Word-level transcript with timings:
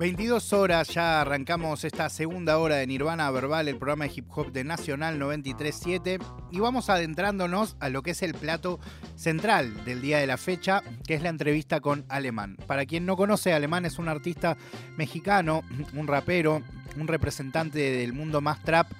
22 0.00 0.54
horas, 0.54 0.88
ya 0.88 1.20
arrancamos 1.20 1.84
esta 1.84 2.08
segunda 2.08 2.56
hora 2.56 2.76
de 2.76 2.86
Nirvana 2.86 3.30
Verbal, 3.30 3.68
el 3.68 3.76
programa 3.76 4.06
de 4.06 4.12
hip 4.16 4.28
hop 4.30 4.50
de 4.50 4.64
Nacional 4.64 5.18
937, 5.18 6.18
y 6.50 6.58
vamos 6.58 6.88
adentrándonos 6.88 7.76
a 7.80 7.90
lo 7.90 8.00
que 8.02 8.12
es 8.12 8.22
el 8.22 8.32
plato 8.32 8.80
central 9.16 9.84
del 9.84 10.00
día 10.00 10.16
de 10.16 10.26
la 10.26 10.38
fecha, 10.38 10.82
que 11.06 11.12
es 11.12 11.22
la 11.22 11.28
entrevista 11.28 11.80
con 11.80 12.06
Alemán. 12.08 12.56
Para 12.66 12.86
quien 12.86 13.04
no 13.04 13.14
conoce, 13.14 13.52
Alemán 13.52 13.84
es 13.84 13.98
un 13.98 14.08
artista 14.08 14.56
mexicano, 14.96 15.60
un 15.92 16.06
rapero, 16.06 16.62
un 16.96 17.06
representante 17.06 17.78
del 17.78 18.14
mundo 18.14 18.40
más 18.40 18.62
trap 18.62 18.90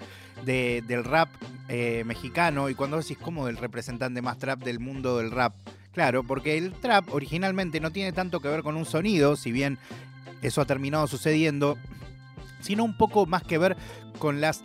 del 0.45 1.05
rap 1.05 1.29
eh, 1.69 2.03
mexicano, 2.05 2.69
y 2.69 2.75
cuando 2.75 2.99
decís 2.99 3.19
como 3.19 3.47
del 3.47 3.57
representante 3.57 4.23
más 4.23 4.39
trap 4.39 4.61
del 4.63 4.81
mundo 4.81 5.19
del 5.19 5.31
rap, 5.31 5.55
Claro, 5.93 6.23
porque 6.23 6.57
el 6.57 6.73
trap 6.73 7.13
originalmente 7.13 7.81
no 7.81 7.91
tiene 7.91 8.13
tanto 8.13 8.41
que 8.41 8.49
ver 8.49 8.63
con 8.63 8.77
un 8.77 8.87
sonido, 8.87 9.37
si 9.37 9.51
bien 9.51 9.79
eso 10.41 10.61
ha 10.61 10.65
terminado 10.65 11.07
sucediendo, 11.07 11.77
sino 12.61 12.85
un 12.85 12.97
poco 12.97 13.27
más 13.27 13.43
que 13.43 13.59
ver 13.59 13.77
con 14.19 14.41
las 14.41 14.63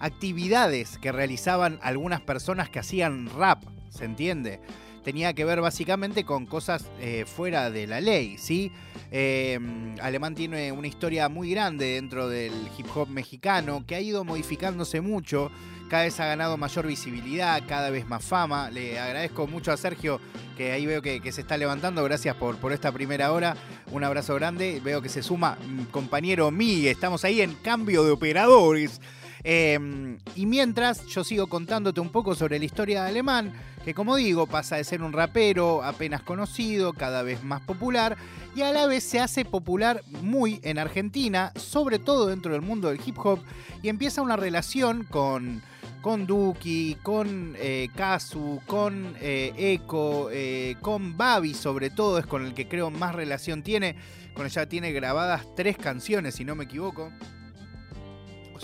actividades 0.00 0.98
que 0.98 1.12
realizaban 1.12 1.78
algunas 1.82 2.20
personas 2.20 2.68
que 2.68 2.78
hacían 2.78 3.30
rap, 3.30 3.62
¿se 3.88 4.04
entiende? 4.04 4.60
Tenía 5.06 5.34
que 5.34 5.44
ver 5.44 5.60
básicamente 5.60 6.24
con 6.24 6.46
cosas 6.46 6.90
eh, 6.98 7.26
fuera 7.26 7.70
de 7.70 7.86
la 7.86 8.00
ley, 8.00 8.38
¿sí? 8.38 8.72
Eh, 9.12 9.56
Alemán 10.02 10.34
tiene 10.34 10.72
una 10.72 10.88
historia 10.88 11.28
muy 11.28 11.48
grande 11.52 11.86
dentro 11.94 12.28
del 12.28 12.52
hip 12.76 12.88
hop 12.92 13.08
mexicano 13.08 13.84
que 13.86 13.94
ha 13.94 14.00
ido 14.00 14.24
modificándose 14.24 15.00
mucho 15.00 15.52
cada 15.88 16.02
vez 16.02 16.18
ha 16.18 16.26
ganado 16.26 16.56
mayor 16.56 16.88
visibilidad, 16.88 17.62
cada 17.68 17.90
vez 17.90 18.04
más 18.08 18.24
fama. 18.24 18.68
Le 18.72 18.98
agradezco 18.98 19.46
mucho 19.46 19.70
a 19.70 19.76
Sergio, 19.76 20.20
que 20.56 20.72
ahí 20.72 20.84
veo 20.86 21.00
que, 21.00 21.20
se 21.30 21.40
está 21.40 21.56
levantando. 21.56 22.02
Gracias 22.02 22.34
por, 22.34 22.56
por 22.56 22.72
esta 22.72 22.90
primera 22.90 23.30
hora. 23.30 23.56
Un 23.92 24.02
abrazo 24.02 24.34
grande. 24.34 24.80
Veo 24.82 25.00
que 25.00 25.08
se 25.08 25.22
suma 25.22 25.56
compañero 25.92 26.50
Miguel. 26.50 26.90
Estamos 26.90 27.24
ahí 27.24 27.42
en 27.42 27.54
cambio 27.54 28.02
de 28.02 28.10
operadores. 28.10 29.00
Em, 29.48 30.18
y 30.34 30.44
mientras 30.44 31.06
yo 31.06 31.22
sigo 31.22 31.46
contándote 31.46 32.00
un 32.00 32.10
poco 32.10 32.34
sobre 32.34 32.58
la 32.58 32.64
historia 32.64 33.04
de 33.04 33.10
Alemán, 33.10 33.52
que 33.84 33.94
como 33.94 34.16
digo 34.16 34.48
pasa 34.48 34.74
de 34.74 34.82
ser 34.82 35.02
un 35.02 35.12
rapero 35.12 35.84
apenas 35.84 36.20
conocido, 36.22 36.92
cada 36.92 37.22
vez 37.22 37.44
más 37.44 37.60
popular, 37.60 38.16
y 38.56 38.62
a 38.62 38.72
la 38.72 38.88
vez 38.88 39.04
se 39.04 39.20
hace 39.20 39.44
popular 39.44 40.02
muy 40.20 40.58
en 40.64 40.78
Argentina, 40.78 41.52
sobre 41.54 42.00
todo 42.00 42.26
dentro 42.26 42.54
del 42.54 42.62
mundo 42.62 42.88
del 42.88 43.00
hip 43.06 43.18
hop, 43.24 43.38
y 43.84 43.88
empieza 43.88 44.20
una 44.20 44.34
relación 44.34 45.04
con 45.04 45.62
con 46.02 46.26
Duki, 46.26 46.96
con 47.02 47.54
eh, 47.58 47.88
Kazu, 47.94 48.60
con 48.66 49.14
eh, 49.20 49.52
Echo, 49.56 50.28
eh, 50.32 50.76
con 50.80 51.16
Babi 51.16 51.54
sobre 51.54 51.90
todo, 51.90 52.18
es 52.18 52.26
con 52.26 52.46
el 52.46 52.54
que 52.54 52.66
creo 52.66 52.90
más 52.90 53.14
relación 53.14 53.62
tiene. 53.62 53.96
Con 54.34 54.46
ella 54.46 54.68
tiene 54.68 54.92
grabadas 54.92 55.46
tres 55.56 55.76
canciones, 55.76 56.34
si 56.34 56.44
no 56.44 56.54
me 56.54 56.64
equivoco. 56.64 57.10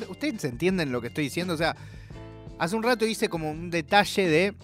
¿Ustedes 0.08 0.44
entienden 0.44 0.92
lo 0.92 1.00
que 1.00 1.08
estoy 1.08 1.24
diciendo? 1.24 1.54
O 1.54 1.56
sea, 1.56 1.76
hace 2.58 2.76
un 2.76 2.82
rato 2.82 3.06
hice 3.06 3.28
como 3.28 3.50
un 3.50 3.70
detalle 3.70 4.28
de 4.28 4.54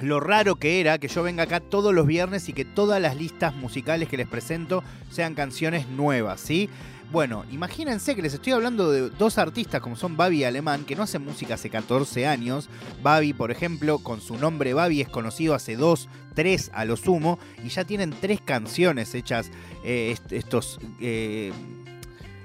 lo 0.00 0.20
raro 0.20 0.56
que 0.56 0.80
era 0.80 0.98
que 0.98 1.08
yo 1.08 1.22
venga 1.22 1.44
acá 1.44 1.60
todos 1.60 1.94
los 1.94 2.06
viernes 2.06 2.48
y 2.48 2.52
que 2.52 2.64
todas 2.64 3.00
las 3.00 3.16
listas 3.16 3.54
musicales 3.54 4.08
que 4.08 4.16
les 4.16 4.28
presento 4.28 4.82
sean 5.10 5.34
canciones 5.34 5.88
nuevas, 5.88 6.40
¿sí? 6.40 6.68
Bueno, 7.12 7.44
imagínense 7.52 8.16
que 8.16 8.22
les 8.22 8.34
estoy 8.34 8.54
hablando 8.54 8.90
de 8.90 9.10
dos 9.10 9.38
artistas 9.38 9.80
como 9.80 9.94
son 9.94 10.16
Babi 10.16 10.38
y 10.38 10.44
Alemán, 10.44 10.84
que 10.84 10.96
no 10.96 11.04
hacen 11.04 11.24
música 11.24 11.54
hace 11.54 11.70
14 11.70 12.26
años. 12.26 12.68
Babi, 13.02 13.32
por 13.32 13.52
ejemplo, 13.52 13.98
con 13.98 14.20
su 14.20 14.36
nombre 14.36 14.74
Babi 14.74 15.00
es 15.00 15.08
conocido 15.08 15.54
hace 15.54 15.76
2, 15.76 16.08
3 16.34 16.70
a 16.74 16.84
lo 16.84 16.96
sumo, 16.96 17.38
y 17.62 17.68
ya 17.68 17.84
tienen 17.84 18.10
tres 18.20 18.40
canciones 18.40 19.14
hechas 19.14 19.50
eh, 19.84 20.16
estos... 20.30 20.80
Eh, 21.00 21.52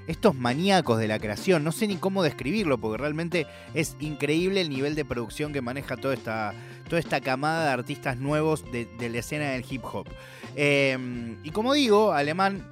estos 0.09 0.36
maníacos 0.36 0.97
de 0.97 1.08
la 1.08 1.20
creación, 1.20 1.64
no 1.64 1.72
sé 1.72 1.88
ni 1.88 1.96
cómo 1.96 2.24
describirlo, 2.24 2.80
porque 2.80 2.97
realmente 2.97 3.46
es 3.75 3.96
increíble 4.00 4.59
el 4.62 4.70
nivel 4.70 4.96
de 4.96 5.06
producción 5.06 5.53
que 5.53 5.62
maneja 5.62 5.97
toda 5.97 6.16
esta, 6.16 6.53
toda 6.90 7.00
esta 7.00 7.22
camada 7.22 7.66
de 7.66 7.72
artistas 7.74 8.18
nuevos 8.18 8.64
de, 8.72 8.88
la 9.00 9.20
escena 9.20 9.52
del 9.52 9.64
hip 9.70 9.84
hop. 9.86 10.08
Eh, 10.56 11.38
y 11.44 11.52
como 11.52 11.74
digo, 11.74 12.12
Alemán 12.12 12.66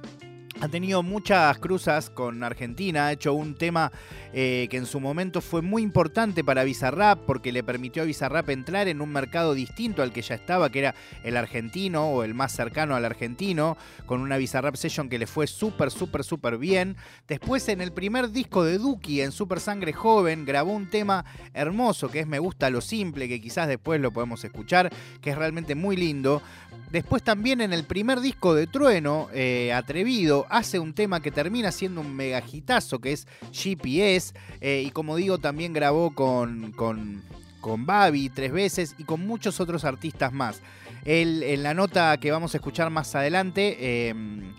ha 0.60 0.68
tenido 0.68 1.02
muchas 1.02 1.56
cruzas 1.58 2.10
con 2.10 2.42
Argentina, 2.42 3.06
ha 3.06 3.12
hecho 3.12 3.32
un 3.32 3.54
tema 3.54 3.92
eh, 4.32 4.66
que 4.70 4.76
en 4.76 4.86
su 4.86 4.98
momento 4.98 5.40
fue 5.40 5.62
muy 5.62 5.82
importante 5.82 6.42
para 6.42 6.64
Bizarrap 6.64 7.20
porque 7.20 7.52
le 7.52 7.62
permitió 7.62 8.02
a 8.02 8.06
Bizarrap 8.06 8.50
entrar 8.50 8.88
en 8.88 9.00
un 9.00 9.10
mercado 9.10 9.54
distinto 9.54 10.02
al 10.02 10.12
que 10.12 10.22
ya 10.22 10.34
estaba, 10.34 10.70
que 10.70 10.80
era 10.80 10.94
el 11.22 11.36
argentino 11.36 12.10
o 12.10 12.24
el 12.24 12.34
más 12.34 12.52
cercano 12.52 12.96
al 12.96 13.04
argentino, 13.04 13.76
con 14.06 14.20
una 14.20 14.36
Bizarrap 14.36 14.74
Session 14.74 15.08
que 15.08 15.18
le 15.18 15.26
fue 15.26 15.46
súper, 15.46 15.90
súper, 15.90 16.24
súper 16.24 16.58
bien. 16.58 16.96
Después 17.28 17.68
en 17.68 17.80
el 17.80 17.92
primer 17.92 18.30
disco 18.30 18.64
de 18.64 18.78
Duki, 18.78 19.20
en 19.20 19.32
Super 19.32 19.60
Sangre 19.60 19.92
Joven, 19.92 20.44
grabó 20.44 20.72
un 20.72 20.90
tema 20.90 21.24
hermoso 21.54 22.10
que 22.10 22.20
es 22.20 22.26
Me 22.26 22.40
gusta 22.40 22.68
lo 22.70 22.80
simple, 22.80 23.28
que 23.28 23.40
quizás 23.40 23.68
después 23.68 24.00
lo 24.00 24.12
podemos 24.12 24.42
escuchar, 24.44 24.90
que 25.20 25.30
es 25.30 25.38
realmente 25.38 25.76
muy 25.76 25.96
lindo. 25.96 26.42
Después 26.90 27.22
también 27.22 27.60
en 27.60 27.72
el 27.72 27.84
primer 27.84 28.20
disco 28.20 28.54
de 28.54 28.66
Trueno, 28.66 29.28
eh, 29.34 29.72
Atrevido, 29.74 30.46
hace 30.48 30.78
un 30.78 30.94
tema 30.94 31.20
que 31.20 31.30
termina 31.30 31.70
siendo 31.70 32.00
un 32.00 32.16
megajitazo, 32.16 32.98
que 32.98 33.12
es 33.12 33.26
GPS. 33.52 34.32
Eh, 34.60 34.84
y 34.86 34.90
como 34.90 35.16
digo, 35.16 35.38
también 35.38 35.74
grabó 35.74 36.14
con, 36.14 36.72
con, 36.72 37.22
con 37.60 37.84
Babi 37.84 38.30
tres 38.30 38.52
veces 38.52 38.94
y 38.96 39.04
con 39.04 39.26
muchos 39.26 39.60
otros 39.60 39.84
artistas 39.84 40.32
más. 40.32 40.62
Él, 41.04 41.42
en 41.42 41.62
la 41.62 41.74
nota 41.74 42.16
que 42.18 42.30
vamos 42.30 42.54
a 42.54 42.56
escuchar 42.56 42.88
más 42.90 43.14
adelante, 43.14 44.08
em, 44.08 44.54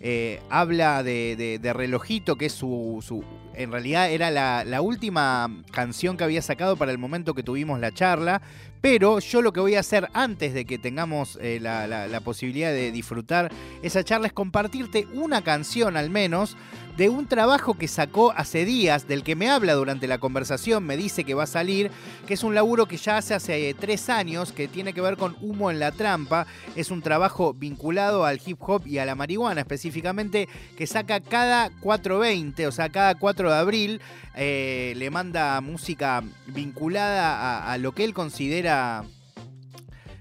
eh, 0.00 0.40
habla 0.50 1.02
de, 1.02 1.60
Relojito, 1.74 2.36
que 2.36 2.48
su, 2.50 3.04
su 3.06 3.24
en 3.54 3.72
realidad 3.72 4.10
era 4.10 4.30
la, 4.30 4.64
la, 4.64 4.80
última 4.80 5.50
canción 5.72 6.16
que 6.16 6.22
había 6.22 6.42
sacado 6.42 6.76
para 6.76 6.92
el 6.92 6.98
momento 6.98 7.34
que 7.34 7.42
tuvimos 7.42 7.80
la 7.80 7.92
charla, 7.92 8.40
pero 8.80 9.18
yo 9.18 9.42
lo 9.42 9.52
que 9.52 9.60
voy 9.60 9.74
a 9.74 9.80
hacer 9.80 10.08
antes 10.12 10.54
de 10.54 10.64
que 10.64 10.78
tengamos 10.78 11.38
eh, 11.40 11.58
la, 11.60 12.20
posibilidad 12.24 12.70
de 12.70 12.90
disfrutar 12.90 13.50
esa 13.82 14.04
charla 14.04 14.26
es 14.26 14.32
compartirte 14.32 15.06
una 15.14 15.42
canción 15.42 15.96
al 15.96 16.10
menos 16.10 16.56
de 16.98 17.08
un 17.08 17.28
trabajo 17.28 17.74
que 17.74 17.86
sacó 17.86 18.32
hace 18.32 18.64
días, 18.64 19.06
del 19.06 19.22
que 19.22 19.36
me 19.36 19.48
habla 19.48 19.74
durante 19.74 20.08
la 20.08 20.18
conversación, 20.18 20.82
me 20.84 20.96
dice 20.96 21.22
que 21.22 21.32
va 21.32 21.44
a 21.44 21.46
salir, 21.46 21.92
que 22.26 22.34
es 22.34 22.42
un 22.42 22.56
laburo 22.56 22.86
que 22.86 22.96
ya 22.96 23.18
hace 23.18 23.34
hace 23.34 23.72
tres 23.78 24.08
años, 24.08 24.50
que 24.50 24.66
tiene 24.66 24.92
que 24.92 25.00
ver 25.00 25.16
con 25.16 25.36
humo 25.40 25.70
en 25.70 25.78
la 25.78 25.92
trampa. 25.92 26.48
Es 26.74 26.90
un 26.90 27.00
trabajo 27.00 27.54
vinculado 27.54 28.24
al 28.24 28.40
hip 28.44 28.58
hop 28.60 28.84
y 28.84 28.98
a 28.98 29.04
la 29.04 29.14
marihuana 29.14 29.60
específicamente, 29.60 30.48
que 30.76 30.88
saca 30.88 31.20
cada 31.20 31.70
4.20, 31.70 32.66
o 32.66 32.72
sea, 32.72 32.88
cada 32.88 33.14
4 33.14 33.48
de 33.48 33.56
abril, 33.56 34.00
eh, 34.34 34.92
le 34.96 35.10
manda 35.10 35.60
música 35.60 36.24
vinculada 36.48 37.72
a 37.72 37.78
lo 37.78 37.92
que 37.92 38.02
él 38.02 38.12
considera 38.12 38.67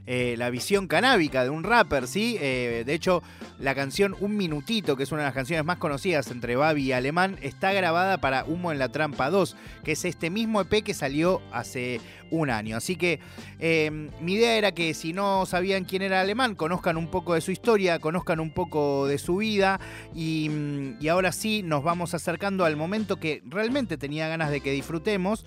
eh, 0.09 0.35
la 0.37 0.49
visión 0.49 0.87
canábica 0.87 1.43
de 1.43 1.49
un 1.49 1.65
rapper, 1.65 2.07
¿sí? 2.07 2.37
Eh, 2.39 2.83
de 2.85 2.93
hecho, 2.93 3.21
la 3.59 3.75
canción 3.75 4.15
Un 4.21 4.37
Minutito, 4.37 4.95
que 4.95 5.03
es 5.03 5.11
una 5.11 5.23
de 5.23 5.27
las 5.27 5.33
canciones 5.33 5.65
más 5.65 5.79
conocidas 5.79 6.31
entre 6.31 6.55
Babi 6.55 6.83
y 6.83 6.91
Alemán, 6.93 7.37
está 7.41 7.73
grabada 7.73 8.19
para 8.19 8.45
Humo 8.45 8.71
en 8.71 8.79
la 8.79 8.87
Trampa 8.87 9.29
2, 9.29 9.57
que 9.83 9.91
es 9.91 10.05
este 10.05 10.29
mismo 10.29 10.61
EP 10.61 10.81
que 10.81 10.93
salió 10.93 11.41
hace 11.51 11.99
un 12.31 12.49
año. 12.49 12.77
Así 12.77 12.95
que 12.95 13.19
em, 13.59 14.09
mi 14.21 14.35
idea 14.35 14.55
era 14.55 14.71
que 14.71 14.93
si 14.93 15.11
no 15.11 15.45
sabían 15.45 15.83
quién 15.83 16.01
era 16.01 16.21
Alemán, 16.21 16.55
conozcan 16.55 16.95
un 16.95 17.07
poco 17.07 17.33
de 17.33 17.41
su 17.41 17.51
historia, 17.51 17.99
conozcan 17.99 18.39
un 18.39 18.51
poco 18.51 19.07
de 19.07 19.17
su 19.17 19.35
vida 19.35 19.77
y, 20.15 20.47
mm, 20.49 21.01
y 21.01 21.09
ahora 21.09 21.33
sí 21.33 21.63
nos 21.63 21.83
vamos 21.83 22.13
acercando 22.13 22.63
al 22.63 22.77
momento 22.77 23.17
que 23.17 23.41
realmente 23.45 23.97
tenía 23.97 24.29
ganas 24.29 24.51
de 24.51 24.61
que 24.61 24.71
disfrutemos 24.71 25.45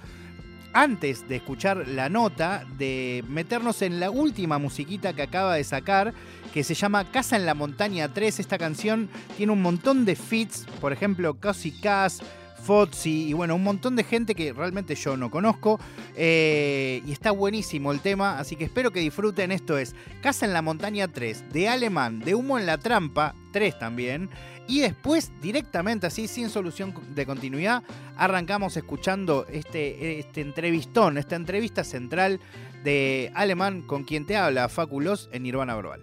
antes 0.72 1.28
de 1.28 1.36
escuchar 1.36 1.88
la 1.88 2.08
nota, 2.08 2.64
de 2.78 3.24
meternos 3.28 3.82
en 3.82 4.00
la 4.00 4.10
última 4.10 4.58
musiquita 4.58 5.12
que 5.12 5.22
acaba 5.22 5.54
de 5.54 5.64
sacar, 5.64 6.14
que 6.52 6.64
se 6.64 6.74
llama 6.74 7.10
Casa 7.10 7.36
en 7.36 7.46
la 7.46 7.54
Montaña 7.54 8.12
3. 8.12 8.40
Esta 8.40 8.58
canción 8.58 9.08
tiene 9.36 9.52
un 9.52 9.62
montón 9.62 10.04
de 10.04 10.16
fits, 10.16 10.66
por 10.80 10.92
ejemplo, 10.92 11.34
Casi 11.34 11.72
Cass, 11.72 12.22
Fozzi 12.62 13.28
y 13.28 13.32
bueno, 13.32 13.54
un 13.54 13.64
montón 13.64 13.96
de 13.96 14.04
gente 14.04 14.34
que 14.34 14.52
realmente 14.52 14.94
yo 14.94 15.16
no 15.16 15.30
conozco. 15.30 15.80
Eh, 16.14 17.02
y 17.06 17.12
está 17.12 17.30
buenísimo 17.30 17.92
el 17.92 18.00
tema, 18.00 18.38
así 18.38 18.56
que 18.56 18.64
espero 18.64 18.90
que 18.90 19.00
disfruten. 19.00 19.52
Esto 19.52 19.78
es 19.78 19.94
Casa 20.22 20.46
en 20.46 20.52
la 20.52 20.62
Montaña 20.62 21.08
3, 21.08 21.52
de 21.52 21.68
Alemán, 21.68 22.20
de 22.20 22.34
Humo 22.34 22.58
en 22.58 22.66
la 22.66 22.78
Trampa 22.78 23.34
3 23.52 23.78
también. 23.78 24.30
Y 24.70 24.78
después, 24.82 25.32
directamente 25.40 26.06
así, 26.06 26.28
sin 26.28 26.48
solución 26.48 26.94
de 27.12 27.26
continuidad, 27.26 27.82
arrancamos 28.16 28.76
escuchando 28.76 29.44
este, 29.50 30.20
este 30.20 30.42
entrevistón, 30.42 31.18
esta 31.18 31.34
entrevista 31.34 31.82
central 31.82 32.38
de 32.84 33.32
Alemán 33.34 33.82
con 33.82 34.04
quien 34.04 34.26
te 34.26 34.36
habla, 34.36 34.68
Faculos, 34.68 35.28
en 35.32 35.42
Nirvana 35.42 35.74
Verbal. 35.74 36.02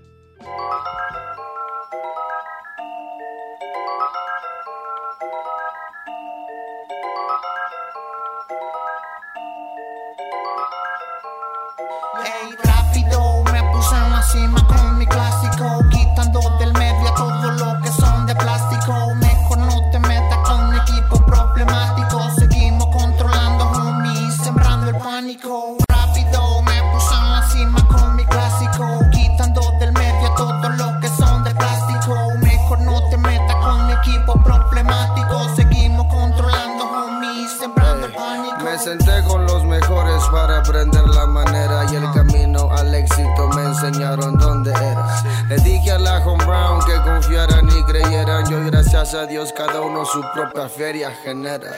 Gracias 49.08 49.24
a 49.24 49.26
Dios 49.28 49.54
cada 49.54 49.82
uno 49.82 50.04
su 50.06 50.22
propia 50.34 50.68
feria 50.68 51.12
genera. 51.24 51.72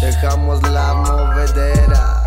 Dejamos 0.00 0.60
la 0.70 0.94
movedera. 0.94 2.24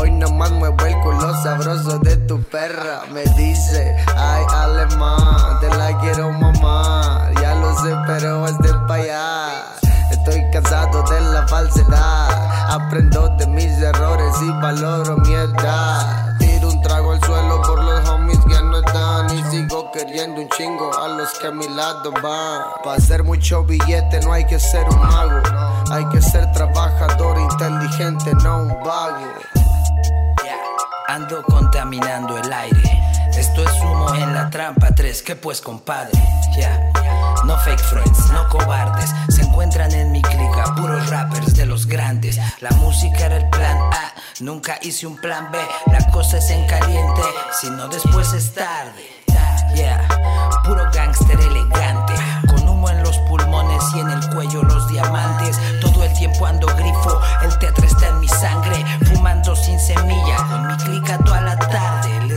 Hoy 0.00 0.10
nomás 0.12 0.50
muevo 0.52 0.82
el 0.86 0.94
culo 1.00 1.34
sabroso 1.42 1.98
de 1.98 2.16
tu 2.16 2.42
perra. 2.44 3.02
Me 3.12 3.22
dice, 3.36 3.96
ay 4.16 4.44
alemán, 4.54 5.60
te 5.60 5.68
la 5.76 5.98
quiero 6.00 6.32
mamá. 6.32 7.30
Ya 7.42 7.54
lo 7.56 7.76
sé, 7.80 7.94
pero 8.06 8.46
es 8.46 8.58
de 8.60 8.72
pa' 8.88 8.94
allá. 8.94 9.64
Estoy 10.10 10.42
cansado 10.52 11.02
de 11.02 11.20
la 11.20 11.46
falsedad. 11.46 12.70
Aprendo 12.70 13.28
de 13.36 13.46
mis 13.46 13.72
errores 13.82 14.36
y 14.40 14.50
valoro 14.62 15.18
mi 15.18 15.34
edad. 15.34 16.39
Queriendo 20.06 20.40
un 20.40 20.48
chingo 20.50 20.90
a 20.98 21.08
los 21.08 21.30
que 21.38 21.48
a 21.48 21.50
mi 21.50 21.68
lado 21.68 22.10
van. 22.22 22.62
Para 22.82 22.96
hacer 22.96 23.22
mucho 23.22 23.64
billete 23.64 24.20
no 24.20 24.32
hay 24.32 24.46
que 24.46 24.58
ser 24.58 24.84
un 24.88 24.98
mago. 24.98 25.42
Hay 25.90 26.06
que 26.06 26.22
ser 26.22 26.50
trabajador 26.52 27.38
inteligente, 27.38 28.32
no 28.42 28.62
un 28.62 28.68
vago. 28.82 29.26
Ando 31.08 31.42
contaminando 31.42 32.38
el 32.38 32.52
aire. 32.52 33.02
Esto 33.36 33.62
es 33.62 33.80
humo 33.80 34.14
en 34.14 34.32
la 34.32 34.48
trampa 34.48 34.94
3, 34.94 35.22
que 35.22 35.36
pues 35.36 35.60
compadre. 35.60 36.12
Ya, 36.56 36.90
no 37.44 37.56
fake 37.58 37.80
friends, 37.80 38.30
no 38.30 38.48
cobardes. 38.48 39.10
Se 39.28 39.42
encuentran 39.42 39.92
en 39.92 40.12
mi 40.12 40.22
clica, 40.22 40.74
puros 40.76 41.10
rappers 41.10 41.54
de 41.54 41.66
los 41.66 41.86
grandes. 41.86 42.38
La 42.60 42.70
música 42.72 43.26
era 43.26 43.36
el 43.36 43.48
plan 43.50 43.76
A, 43.76 44.14
nunca 44.40 44.78
hice 44.82 45.06
un 45.06 45.16
plan 45.16 45.50
B. 45.50 45.58
La 45.92 46.10
cosa 46.10 46.38
es 46.38 46.48
en 46.50 46.66
caliente, 46.66 47.22
si 47.60 47.68
no 47.70 47.88
después 47.88 48.32
es 48.32 48.54
tarde. 48.54 49.19
Yeah, 49.74 50.06
puro 50.64 50.84
gangster 50.92 51.38
elegante. 51.40 52.14
Con 52.48 52.68
humo 52.68 52.90
en 52.90 53.02
los 53.02 53.16
pulmones 53.18 53.82
y 53.94 54.00
en 54.00 54.10
el 54.10 54.30
cuello 54.30 54.62
los 54.62 54.88
diamantes. 54.88 55.58
Todo 55.80 56.04
el 56.04 56.12
tiempo 56.14 56.46
ando 56.46 56.66
grifo, 56.76 57.20
el 57.42 57.58
teatro 57.58 57.86
está 57.86 58.08
en 58.08 58.20
mi 58.20 58.28
sangre. 58.28 58.84
Fumando 59.06 59.54
sin 59.54 59.78
semilla, 59.78 60.36
con 60.48 60.66
mi 60.66 60.76
clica 60.76 61.18
toda 61.18 61.40
la 61.40 61.49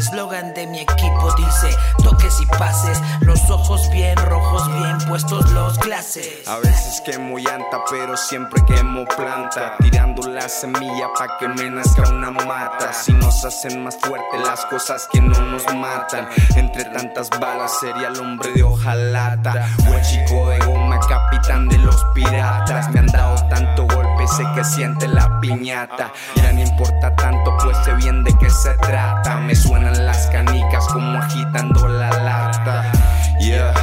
eslogan 0.03 0.53
de 0.53 0.67
mi 0.67 0.79
equipo 0.79 1.33
dice: 1.35 1.75
toques 2.03 2.41
y 2.41 2.45
pases. 2.45 3.01
Los 3.21 3.49
ojos 3.49 3.89
bien 3.91 4.17
rojos, 4.17 4.67
bien 4.73 4.97
puestos 5.07 5.49
los 5.51 5.77
clases. 5.79 6.47
A 6.47 6.57
veces 6.57 7.01
quemo 7.05 7.37
llanta, 7.37 7.79
pero 7.89 8.17
siempre 8.17 8.61
quemo 8.65 9.05
planta. 9.05 9.75
Tirando 9.79 10.27
la 10.29 10.47
semilla 10.49 11.07
pa' 11.17 11.37
que 11.37 11.47
me 11.47 11.69
nazca 11.69 12.03
una 12.09 12.31
mata. 12.31 12.93
Si 12.93 13.13
nos 13.13 13.43
hacen 13.45 13.83
más 13.83 13.97
fuerte 13.97 14.37
las 14.45 14.65
cosas 14.65 15.07
que 15.11 15.21
no 15.21 15.39
nos 15.39 15.63
matan. 15.73 16.27
Entre 16.55 16.85
tantas 16.85 17.29
balas 17.29 17.79
sería 17.79 18.07
el 18.07 18.19
hombre 18.19 18.51
de 18.53 18.63
hojalata. 18.63 19.67
O 19.89 19.93
el 19.93 20.01
chico 20.01 20.49
de 20.49 20.59
goma, 20.59 20.99
capitán 20.99 21.69
de 21.69 21.77
los 21.77 22.03
piratas. 22.13 22.89
Me 22.91 22.99
han 22.99 23.07
dado 23.07 23.35
tanto 23.47 23.87
golpe, 23.87 24.27
sé 24.27 24.43
que 24.55 24.63
siente 24.63 25.07
la 25.07 25.39
piñata. 25.39 26.11
Ya 26.35 26.51
no 26.51 26.61
importa 26.61 27.15
tanto, 27.15 27.55
pues 27.57 27.77
sé 27.85 27.93
bien 27.93 28.23
de 28.23 28.37
qué 28.37 28.49
se 28.49 28.73
trata. 28.77 29.37
Me 29.37 29.55
las 29.99 30.27
canicas 30.27 30.87
como 30.87 31.17
agitando 31.19 31.87
la 31.87 32.09
lata. 32.09 32.91
Yeah, 33.39 33.73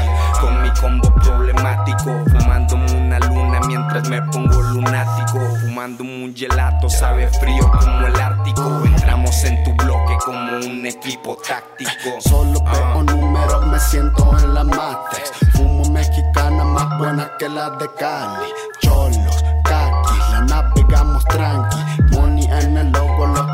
con 0.41 0.63
mi 0.63 0.71
combo 0.81 1.13
problemático, 1.17 2.25
fumándome 2.31 2.93
una 2.93 3.19
luna 3.19 3.61
mientras 3.67 4.09
me 4.09 4.23
pongo 4.23 4.63
lunático, 4.63 5.39
fumándome 5.61 6.25
un 6.25 6.35
gelato, 6.35 6.89
sabe 6.89 7.29
frío 7.29 7.71
como 7.71 8.07
el 8.07 8.19
Ártico. 8.19 8.83
Entramos 8.85 9.45
en 9.45 9.63
tu 9.65 9.73
bloque 9.75 10.17
como 10.25 10.57
un 10.57 10.87
equipo 10.87 11.37
táctico. 11.47 12.21
Solo 12.21 12.63
veo 12.65 13.03
números, 13.03 13.67
me 13.67 13.79
siento 13.79 14.37
en 14.39 14.55
la 14.55 14.65
Matrix. 14.65 15.31
Fumo 15.53 15.85
mexicana 15.91 16.65
más 16.65 16.99
buena 16.99 17.31
que 17.39 17.49
la 17.49 17.71
de 17.71 17.89
Cali. 17.99 18.49
Cholos, 18.81 19.45
kakis, 19.65 20.31
la 20.31 20.41
navegamos 20.43 21.25
tranqui. 21.27 21.90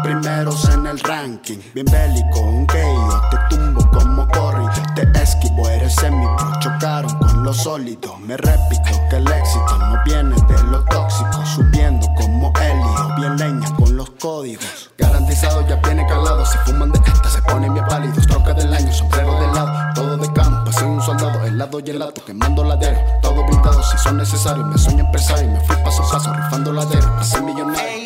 Primeros 0.07 0.69
en 0.69 0.87
el 0.87 1.01
ranking. 1.01 1.59
Bien 1.75 1.87
bélico, 1.87 2.39
un 2.41 2.65
yo 2.67 3.21
te 3.29 3.57
tumbo 3.57 3.91
como 3.91 4.29
corrido. 4.29 4.71
Te 4.95 5.03
esquivo, 5.21 5.69
eres 5.69 5.95
semi-pro. 5.97 6.53
Chocaron 6.61 7.13
con 7.19 7.43
lo 7.43 7.53
sólido. 7.53 8.17
Me 8.19 8.37
repito 8.37 8.91
que 9.11 9.17
el 9.17 9.27
éxito 9.27 9.79
no 9.79 9.97
viene 10.05 10.37
de 10.37 10.63
lo 10.71 10.85
tóxico. 10.85 11.45
Subiendo 11.45 12.07
como 12.15 12.53
helio, 12.61 13.15
bien 13.17 13.37
leña 13.37 13.75
con 13.75 13.97
los 13.97 14.11
códigos. 14.11 14.91
Garantizado 14.97 15.67
ya 15.67 15.77
viene 15.77 16.07
calado. 16.07 16.47
Si 16.47 16.57
fuman 16.59 16.93
de 16.93 17.01
esta, 17.05 17.29
se 17.29 17.43
ponen 17.43 17.75
bien 17.75 17.87
pálidos. 17.87 18.27
Troca 18.29 18.55
del 18.55 18.73
año, 18.73 18.93
sombrero 18.93 19.41
de 19.41 19.47
lado. 19.49 19.93
Todo 19.95 20.17
de 20.19 20.33
campo, 20.33 20.71
soy 20.73 20.89
un 20.89 21.03
soldado. 21.03 21.45
Helado 21.45 21.81
y 21.85 21.91
helado, 21.91 22.15
quemando 22.25 22.63
ladero. 22.63 23.01
Todo 23.23 23.45
pintado 23.47 23.83
si 23.83 23.99
son 23.99 24.19
necesarios. 24.19 24.67
Me 24.69 24.79
soy 24.79 25.01
empresario, 25.01 25.51
me 25.51 25.61
fui 25.63 25.75
paso 25.83 26.05
a 26.05 26.11
paso, 26.13 26.33
rifando 26.33 26.73
ladero. 26.73 27.17
Pasé 27.17 27.41
millonario. 27.41 28.06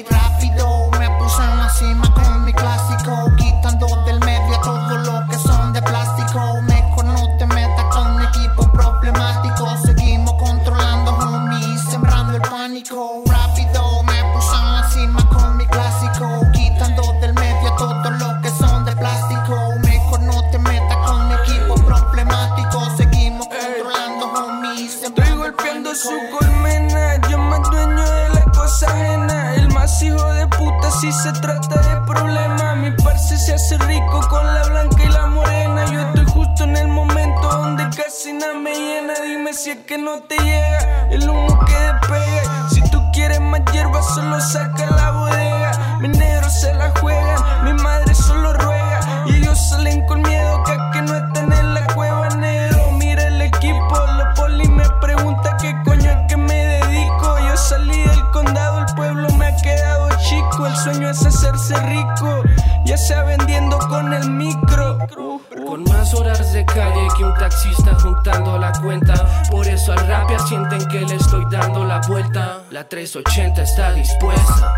Que 39.91 39.99
no 39.99 40.21
te 40.21 40.37
llega 40.37 41.09
el 41.11 41.29
humo 41.29 41.59
que 41.67 41.75
despega. 41.75 42.69
Si 42.71 42.81
tú 42.93 43.03
quieres 43.13 43.41
más 43.41 43.61
hierba, 43.73 44.01
solo 44.05 44.41
saca 44.41 44.87
la 44.87 45.10
La 72.71 72.87
380 72.87 73.63
está 73.63 73.93
dispuesta. 73.93 74.75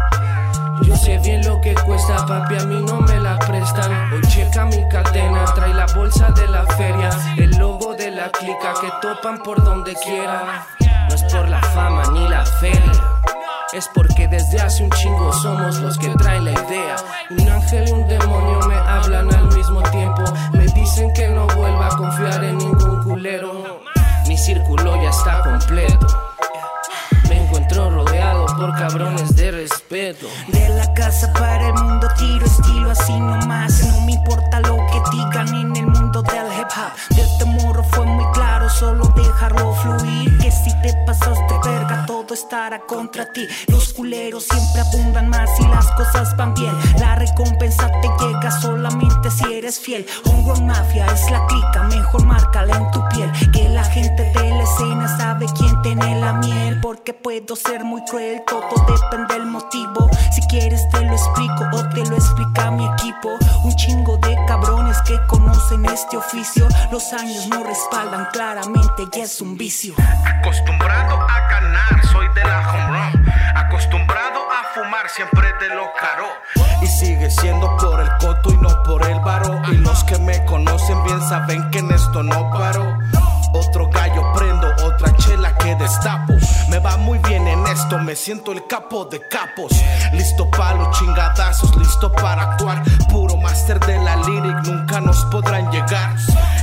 Yo 0.83 0.95
sé 0.97 1.19
bien 1.19 1.45
lo 1.45 1.61
que 1.61 1.75
cuesta, 1.75 2.25
papi, 2.25 2.55
a 2.55 2.65
mí 2.67 2.85
no 2.87 3.01
me 3.01 3.19
la 3.19 3.37
prestan. 3.41 4.13
Hoy 4.13 4.21
checa 4.29 4.65
mi 4.67 4.89
cadena, 4.89 5.45
trae 5.47 5.75
la 5.75 5.87
bolsa 5.87 6.31
de 6.31 6.47
la 6.47 6.65
feria. 6.77 7.11
El 7.37 7.51
logo 7.59 7.95
de 7.95 8.13
la 8.13 8.31
clica 8.31 8.75
que 8.81 8.93
topan 9.01 9.43
por 9.43 9.63
donde 9.65 9.93
quiera. 9.97 10.69
No 11.09 11.15
es 11.17 11.25
por 11.25 11.49
la 11.49 11.61
fama 11.61 12.05
ni 12.13 12.29
la 12.29 12.47
feria. 12.47 13.21
Es 13.73 13.91
porque 13.93 14.29
desde 14.29 14.61
hace 14.61 14.85
un 14.85 14.91
chingo 14.91 15.33
somos 15.33 15.81
los 15.81 15.99
que 15.99 16.11
traen 16.11 16.45
la 16.45 16.53
idea. 16.53 16.97
Un 17.31 17.49
ángel 17.49 17.89
y 17.89 17.91
un 17.91 18.07
demonio 18.07 18.61
me 18.69 18.77
hablan 18.77 19.35
al 19.35 19.47
mismo 19.57 19.83
tiempo. 19.91 20.23
Me 20.53 20.67
dicen 20.67 21.13
que 21.13 21.27
no 21.29 21.49
vuelva 21.49 21.89
a 21.89 21.97
confiar 21.97 22.45
en 22.45 22.59
ningún 22.59 23.03
culero. 23.03 23.83
Mi 24.29 24.39
círculo 24.39 25.03
ya 25.03 25.11
está 25.11 25.43
completo 25.43 26.32
por 28.63 28.79
cabrones 28.79 29.35
de 29.35 29.51
respeto. 29.51 30.29
De 30.47 30.69
la 30.69 30.95
casa 30.95 31.33
para 31.33 31.67
el 31.67 31.75
mundo 31.75 32.07
tiro 32.17 32.47
estilo 32.47 32.91
así 32.93 33.13
nomás. 33.13 33.85
No 33.89 34.07
me 34.07 34.13
importa 34.13 34.61
lo 34.61 34.77
que 34.87 35.03
digan 35.11 35.49
en 35.49 35.77
el 35.77 35.87
mundo 35.87 36.23
del 36.23 36.47
hip 36.57 36.69
hop. 36.77 37.17
Desde 37.17 37.45
morro 37.45 37.83
fue 37.83 38.07
muy 38.07 38.25
claro 38.33 38.62
solo 38.79 39.05
dejarlo 39.15 39.75
fluir. 39.75 40.39
Que 40.39 40.51
si 40.51 40.71
te 40.83 40.93
pasaste 41.07 41.55
verga, 41.65 42.05
todo 42.07 42.35
estará 42.35 42.81
contra 42.81 43.33
ti. 43.33 43.47
Los 43.69 43.93
culeros 43.93 44.45
siempre 44.45 44.81
abundan 44.83 45.29
más 45.29 45.51
y 45.61 45.67
las 45.69 45.91
cosas 45.93 46.37
van 46.37 46.55
bien. 46.55 46.75
La 46.99 47.15
recompensa 47.15 47.91
te 48.01 48.09
llega 48.25 48.51
solamente 48.51 49.31
si 49.31 49.53
eres 49.53 49.79
fiel. 49.79 50.07
Hongo 50.25 50.55
Mafia 50.63 51.07
es 51.07 51.31
la 51.31 51.47
clica, 51.47 51.85
mejor 51.85 52.25
márcala 52.25 52.77
en 52.77 52.91
tu 52.91 53.01
piel. 53.09 53.31
Que 53.53 53.69
la 53.69 53.85
gente 53.85 54.23
de 54.23 54.51
la 54.51 54.63
escena 54.63 55.17
sabe 55.17 55.47
quién 55.57 55.81
tiene 55.83 56.21
la 56.21 56.35
miel. 56.35 56.81
Porque 56.81 57.15
puedo 57.15 57.57
ser 57.57 57.85
muy 57.85 58.03
cruel, 58.05 58.43
todo 58.47 58.87
depende 58.87 59.35
del 59.35 59.47
motivo. 59.47 60.09
Si 60.33 60.43
quieres 60.43 60.89
te 60.91 61.05
lo 61.05 61.13
explico 61.13 61.65
o 61.73 61.89
te 61.91 62.05
lo 62.09 62.17
explica 62.17 62.71
mi 62.71 62.87
equipo. 62.87 63.31
Un 63.65 63.75
chingo 63.77 64.17
de 64.19 64.37
cabrones 64.47 64.97
que 65.03 65.19
conocen 65.27 65.85
este 65.87 66.17
oficio. 66.17 66.67
Los 66.91 67.13
años 67.13 67.47
no 67.49 67.63
respaldan 67.65 68.29
clara 68.33 68.62
claramente 68.63 69.09
y 69.17 69.21
es 69.21 69.41
un 69.41 69.57
vicio. 69.57 69.95
Acostumbrado 70.25 71.21
a 71.21 71.49
ganar, 71.49 72.07
soy 72.13 72.29
de 72.35 72.45
la 72.45 72.69
home 72.71 72.87
run. 72.87 73.27
Acostumbrado 73.57 74.41
a 74.51 74.75
fumar, 74.75 75.09
siempre 75.09 75.53
de 75.61 75.75
lo 75.75 75.93
caro. 75.99 76.27
Y 76.83 76.87
sigue 76.87 77.31
siendo 77.31 77.77
por 77.77 78.01
el 78.01 78.09
coto 78.19 78.51
y 78.51 78.57
no 78.57 78.83
por 78.83 79.05
el 79.05 79.21
varo. 79.21 79.61
Y 79.71 79.77
los 79.79 80.05
que 80.05 80.19
me 80.19 80.45
conocen 80.45 81.03
bien 81.05 81.21
saben 81.29 81.71
que 81.71 81.79
en 81.79 81.91
esto 81.91 82.23
no 82.23 82.51
paro. 82.51 82.99
Me 87.99 88.17
siento 88.17 88.53
el 88.53 88.67
capo 88.67 89.05
de 89.05 89.21
capos. 89.29 89.73
Listo 90.13 90.49
para 90.51 90.77
los 90.77 90.99
chingadazos, 90.99 91.77
listo 91.77 92.11
para 92.13 92.53
actuar. 92.53 92.83
Puro 93.11 93.37
máster 93.37 93.79
de 93.81 93.99
la 93.99 94.17
lyric, 94.17 94.67
nunca 94.67 95.01
nos 95.01 95.25
podrán 95.27 95.71
llegar. 95.71 96.15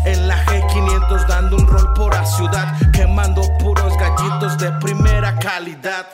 En 0.06 0.28
la 0.28 0.44
G500 0.46 1.28
dando 1.28 1.58
un 1.58 1.68
rol 1.68 1.94
por 1.94 2.14
la 2.14 2.26
ciudad, 2.26 2.74
quemando 2.92 3.42
puros 3.60 3.94
gallitos 3.98 4.58
de 4.58 4.72
primera 4.74 5.36
calidad. 5.40 6.08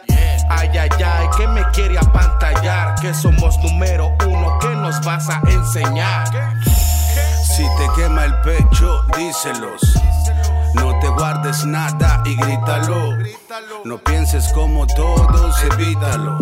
Ay, 0.49 0.69
ay, 0.77 0.89
ay, 1.03 1.27
que 1.37 1.47
me 1.47 1.63
quiere 1.71 1.97
apantallar. 1.97 2.95
Que 2.99 3.13
somos 3.13 3.57
número 3.59 4.15
uno, 4.25 4.59
que 4.59 4.69
nos 4.75 4.99
vas 5.05 5.29
a 5.29 5.41
enseñar. 5.47 6.27
Si 7.55 7.63
te 7.63 7.89
quema 7.95 8.25
el 8.25 8.35
pecho, 8.41 9.03
díselos. 9.17 9.81
No 10.75 10.99
te 10.99 11.07
guardes 11.09 11.65
nada 11.65 12.21
y 12.25 12.35
grítalo. 12.35 13.17
No 13.83 13.97
pienses 13.97 14.51
como 14.53 14.85
todos, 14.87 15.63
evítalo. 15.63 16.39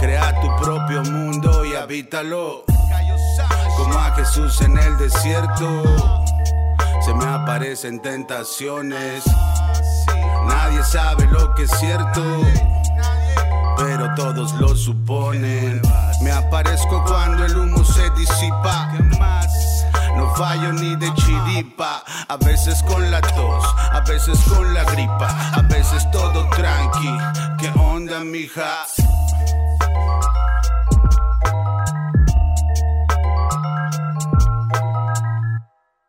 Crea 0.00 0.40
tu 0.40 0.56
propio 0.56 1.02
mundo 1.04 1.64
y 1.64 1.74
habítalo. 1.74 2.64
Como 3.76 3.98
a 3.98 4.14
Jesús 4.14 4.60
en 4.60 4.78
el 4.78 4.98
desierto. 4.98 5.82
Se 7.04 7.14
me 7.14 7.24
aparecen 7.24 8.00
tentaciones. 8.00 9.24
Nadie 10.46 10.82
sabe 10.84 11.26
lo 11.26 11.54
que 11.54 11.64
es 11.64 11.70
cierto. 11.78 12.22
Pero 13.76 14.14
todos 14.14 14.52
lo 14.54 14.76
suponen. 14.76 15.80
Me 16.20 16.30
aparezco 16.30 17.04
cuando 17.04 17.44
el 17.44 17.56
humo 17.56 17.84
se 17.84 18.08
disipa. 18.10 18.92
No 20.16 20.34
fallo 20.34 20.72
ni 20.72 20.91
a 22.32 22.36
veces 22.38 22.82
con 22.84 23.10
la 23.10 23.20
tos, 23.20 23.62
a 23.76 24.00
veces 24.08 24.38
con 24.48 24.72
la 24.72 24.84
gripa, 24.84 25.28
a 25.52 25.60
veces 25.68 26.10
todo 26.10 26.48
tranqui. 26.48 27.14
¿Qué 27.60 27.68
onda, 27.78 28.24
mija? 28.24 28.86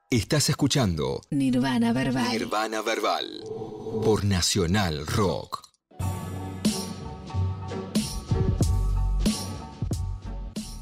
Estás 0.10 0.50
escuchando 0.50 1.20
Nirvana 1.30 1.92
Verbal. 1.92 2.32
Nirvana 2.32 2.82
Verbal 2.82 3.44
por 4.06 4.24
Nacional 4.24 5.06
Rock. 5.06 5.68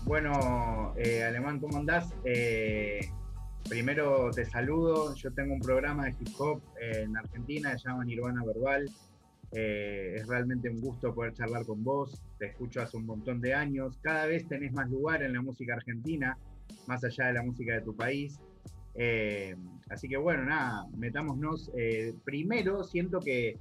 Bueno, 0.03 0.93
eh, 0.97 1.23
Alemán, 1.23 1.59
¿cómo 1.59 1.77
andás? 1.79 2.13
Eh, 2.25 3.09
primero 3.67 4.31
te 4.31 4.45
saludo. 4.45 5.15
Yo 5.15 5.31
tengo 5.31 5.53
un 5.53 5.59
programa 5.59 6.05
de 6.05 6.11
hip 6.11 6.29
hop 6.37 6.61
eh, 6.79 7.03
en 7.03 7.17
Argentina, 7.17 7.77
se 7.77 7.87
llama 7.87 8.05
Nirvana 8.05 8.43
Verbal. 8.45 8.89
Eh, 9.53 10.15
es 10.15 10.27
realmente 10.27 10.69
un 10.69 10.79
gusto 10.79 11.13
poder 11.13 11.33
charlar 11.33 11.65
con 11.65 11.83
vos. 11.83 12.21
Te 12.37 12.47
escucho 12.47 12.81
hace 12.81 12.97
un 12.97 13.05
montón 13.05 13.41
de 13.41 13.53
años. 13.53 13.97
Cada 14.01 14.25
vez 14.25 14.47
tenés 14.47 14.73
más 14.73 14.89
lugar 14.89 15.23
en 15.23 15.33
la 15.33 15.41
música 15.41 15.73
argentina, 15.73 16.37
más 16.87 17.03
allá 17.03 17.27
de 17.27 17.33
la 17.33 17.43
música 17.43 17.73
de 17.75 17.81
tu 17.81 17.95
país. 17.95 18.39
Eh, 18.95 19.55
así 19.89 20.07
que 20.07 20.17
bueno, 20.17 20.45
nada, 20.45 20.85
metámonos. 20.97 21.71
Primero, 22.23 22.83
siento 22.83 23.19
que 23.19 23.57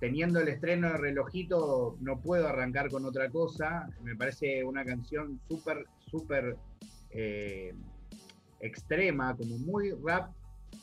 teniendo 0.00 0.40
el 0.40 0.48
estreno 0.48 0.88
de 0.92 0.96
Relojito, 0.96 1.96
no 2.00 2.20
puedo 2.20 2.48
arrancar 2.48 2.88
con 2.88 3.04
otra 3.04 3.28
cosa. 3.30 3.88
Me 4.02 4.16
parece 4.16 4.64
una 4.64 4.84
canción 4.84 5.40
súper, 5.48 5.84
súper 6.10 6.56
extrema, 8.60 9.36
como 9.36 9.58
muy 9.58 9.90
rap 10.04 10.32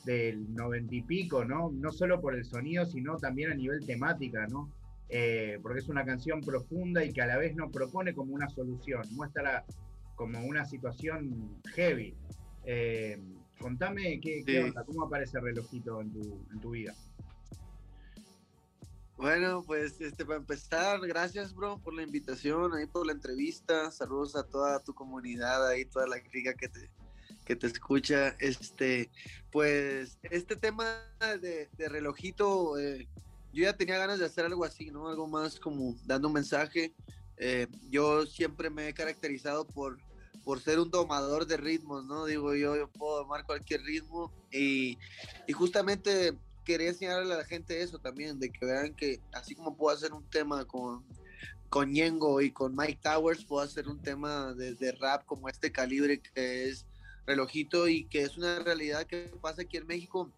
del 0.04 0.54
noventa 0.54 0.94
y 0.94 1.02
pico, 1.02 1.44
¿no? 1.44 1.70
No 1.72 1.92
solo 1.92 2.20
por 2.20 2.34
el 2.34 2.44
sonido, 2.44 2.86
sino 2.86 3.16
también 3.16 3.52
a 3.52 3.54
nivel 3.54 3.84
temática, 3.86 4.46
¿no? 4.48 4.70
Eh, 5.08 5.58
porque 5.62 5.80
es 5.80 5.88
una 5.88 6.04
canción 6.04 6.40
profunda 6.40 7.04
y 7.04 7.12
que 7.12 7.22
a 7.22 7.26
la 7.26 7.36
vez 7.38 7.54
nos 7.54 7.70
propone 7.70 8.12
como 8.14 8.34
una 8.34 8.48
solución, 8.48 9.02
muestra 9.12 9.64
como 10.16 10.44
una 10.44 10.64
situación 10.64 11.60
heavy. 11.74 12.16
Eh, 12.64 13.20
contame 13.60 14.20
qué, 14.20 14.42
qué 14.44 14.52
Sí. 14.52 14.58
onda, 14.58 14.84
cómo 14.84 15.04
aparece 15.04 15.38
relojito 15.38 16.00
en 16.00 16.12
tu, 16.12 16.46
en 16.52 16.60
tu 16.60 16.70
vida. 16.70 16.94
Bueno, 19.16 19.62
pues 19.66 20.00
este 20.00 20.26
para 20.26 20.38
empezar, 20.38 21.00
gracias 21.06 21.54
bro 21.54 21.78
por 21.78 21.94
la 21.94 22.02
invitación, 22.02 22.74
ahí 22.74 22.86
por 22.86 23.06
la 23.06 23.12
entrevista, 23.12 23.90
saludos 23.90 24.36
a 24.36 24.42
toda 24.44 24.78
tu 24.80 24.92
comunidad, 24.92 25.66
ahí 25.68 25.86
toda 25.86 26.06
la 26.06 26.20
crítica 26.20 26.52
que 26.52 26.68
te, 26.68 26.90
que 27.46 27.56
te 27.56 27.68
escucha. 27.68 28.36
Este, 28.38 29.08
pues 29.50 30.18
este 30.24 30.56
tema 30.56 30.84
de, 31.40 31.68
relojito, 31.78 32.78
eh, 32.78 33.08
yo 33.54 33.62
ya 33.62 33.76
tenía 33.76 33.96
ganas 33.96 34.18
de 34.18 34.26
hacer 34.26 34.44
algo 34.44 34.64
así, 34.64 34.90
¿no? 34.90 35.08
Algo 35.08 35.26
más 35.26 35.58
como 35.58 35.96
dando 36.04 36.28
un 36.28 36.34
mensaje. 36.34 36.92
Eh, 37.38 37.68
yo 37.88 38.26
siempre 38.26 38.68
me 38.68 38.88
he 38.88 38.94
caracterizado 38.94 39.66
por, 39.66 39.98
por 40.44 40.60
ser 40.60 40.78
un 40.78 40.90
domador 40.90 41.46
de 41.46 41.56
ritmos, 41.56 42.04
¿no? 42.04 42.26
Digo, 42.26 42.54
yo, 42.54 42.76
yo 42.76 42.88
puedo 42.88 43.18
domar 43.18 43.46
cualquier 43.46 43.82
ritmo 43.82 44.32
y, 44.50 44.98
y 45.46 45.52
justamente 45.52 46.34
quería 46.64 46.88
enseñarle 46.88 47.32
a 47.32 47.38
la 47.38 47.44
gente 47.44 47.80
eso 47.80 47.98
también, 47.98 48.40
de 48.40 48.50
que 48.50 48.66
vean 48.66 48.94
que 48.94 49.20
así 49.32 49.54
como 49.54 49.76
puedo 49.76 49.96
hacer 49.96 50.12
un 50.12 50.28
tema 50.28 50.64
con, 50.64 51.04
con 51.68 51.92
Ñengo 51.92 52.40
y 52.40 52.50
con 52.50 52.74
Mike 52.74 52.98
Towers, 53.02 53.44
puedo 53.44 53.62
hacer 53.62 53.86
un 53.86 54.02
tema 54.02 54.52
de 54.54 54.92
rap 54.92 55.24
como 55.26 55.48
este 55.48 55.70
calibre 55.70 56.18
que 56.18 56.68
es 56.68 56.84
relojito 57.26 57.88
y 57.88 58.04
que 58.04 58.22
es 58.22 58.36
una 58.36 58.60
realidad 58.60 59.06
que 59.06 59.32
pasa 59.40 59.62
aquí 59.62 59.76
en 59.76 59.86
México 59.86 60.30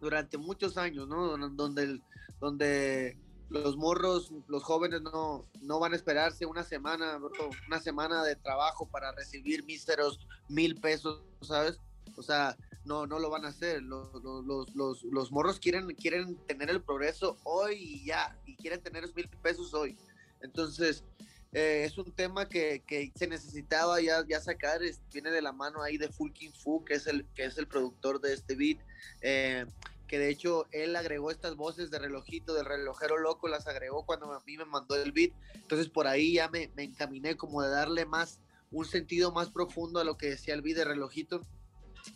durante 0.00 0.38
muchos 0.38 0.76
años, 0.76 1.08
¿no? 1.08 1.36
Don- 1.36 1.56
Donde, 1.56 2.00
donde 2.40 3.18
los 3.50 3.76
morros, 3.76 4.32
los 4.46 4.62
jóvenes 4.62 5.02
no, 5.02 5.46
no 5.62 5.80
van 5.80 5.92
a 5.92 5.96
esperarse 5.96 6.46
una 6.46 6.62
semana, 6.62 7.18
una 7.66 7.80
semana 7.80 8.22
de 8.22 8.36
trabajo 8.36 8.86
para 8.86 9.10
recibir 9.12 9.64
míseros 9.64 10.20
mil 10.48 10.76
pesos, 10.76 11.22
¿sabes? 11.40 11.78
O 12.16 12.22
sea, 12.22 12.56
no, 12.84 13.06
no 13.06 13.18
lo 13.18 13.30
van 13.30 13.44
a 13.44 13.48
hacer. 13.48 13.82
Los, 13.82 14.22
los, 14.22 14.74
los, 14.74 15.02
los 15.04 15.32
morros 15.32 15.58
quieren, 15.58 15.86
quieren 15.94 16.36
tener 16.46 16.70
el 16.70 16.82
progreso 16.82 17.36
hoy 17.44 17.74
y 17.74 18.04
ya, 18.04 18.38
y 18.46 18.54
quieren 18.56 18.82
tener 18.82 19.02
los 19.02 19.14
mil 19.14 19.28
pesos 19.42 19.72
hoy. 19.74 19.96
Entonces, 20.40 21.04
eh, 21.52 21.84
es 21.84 21.96
un 21.98 22.12
tema 22.12 22.48
que, 22.48 22.82
que 22.86 23.10
se 23.14 23.26
necesitaba 23.26 24.00
ya, 24.00 24.24
ya 24.28 24.40
sacar, 24.40 24.82
es- 24.82 25.00
viene 25.12 25.30
de 25.30 25.42
la 25.42 25.52
mano 25.52 25.82
ahí 25.82 25.96
de 25.98 26.08
Fulkin 26.08 26.52
Fu, 26.52 26.84
que 26.84 26.94
es 26.94 27.06
el, 27.06 27.24
que 27.34 27.44
es 27.44 27.56
el 27.58 27.66
productor 27.66 28.20
de 28.20 28.34
este 28.34 28.54
beat, 28.54 28.78
eh, 29.22 29.64
que 30.06 30.18
de 30.18 30.30
hecho 30.30 30.66
él 30.72 30.96
agregó 30.96 31.30
estas 31.30 31.54
voces 31.56 31.90
de 31.90 31.98
relojito, 31.98 32.54
del 32.54 32.64
relojero 32.64 33.18
loco, 33.18 33.48
las 33.48 33.66
agregó 33.66 34.04
cuando 34.06 34.32
a 34.32 34.42
mí 34.46 34.56
me 34.56 34.64
mandó 34.64 34.96
el 34.96 35.12
beat, 35.12 35.32
entonces 35.54 35.88
por 35.88 36.06
ahí 36.06 36.34
ya 36.34 36.48
me, 36.48 36.70
me 36.76 36.84
encaminé 36.84 37.36
como 37.36 37.62
de 37.62 37.70
darle 37.70 38.04
más, 38.06 38.40
un 38.70 38.84
sentido 38.84 39.32
más 39.32 39.50
profundo 39.50 40.00
a 40.00 40.04
lo 40.04 40.16
que 40.18 40.30
decía 40.30 40.54
el 40.54 40.62
beat 40.62 40.76
de 40.78 40.84
relojito, 40.84 41.42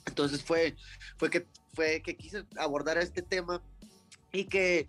entonces 0.06 0.42
fue, 0.42 0.74
fue, 1.18 1.28
que, 1.30 1.46
fue 1.74 2.02
que 2.02 2.16
quise 2.16 2.44
abordar 2.56 2.96
este 2.98 3.20
tema 3.22 3.62
y 4.32 4.44
que 4.44 4.88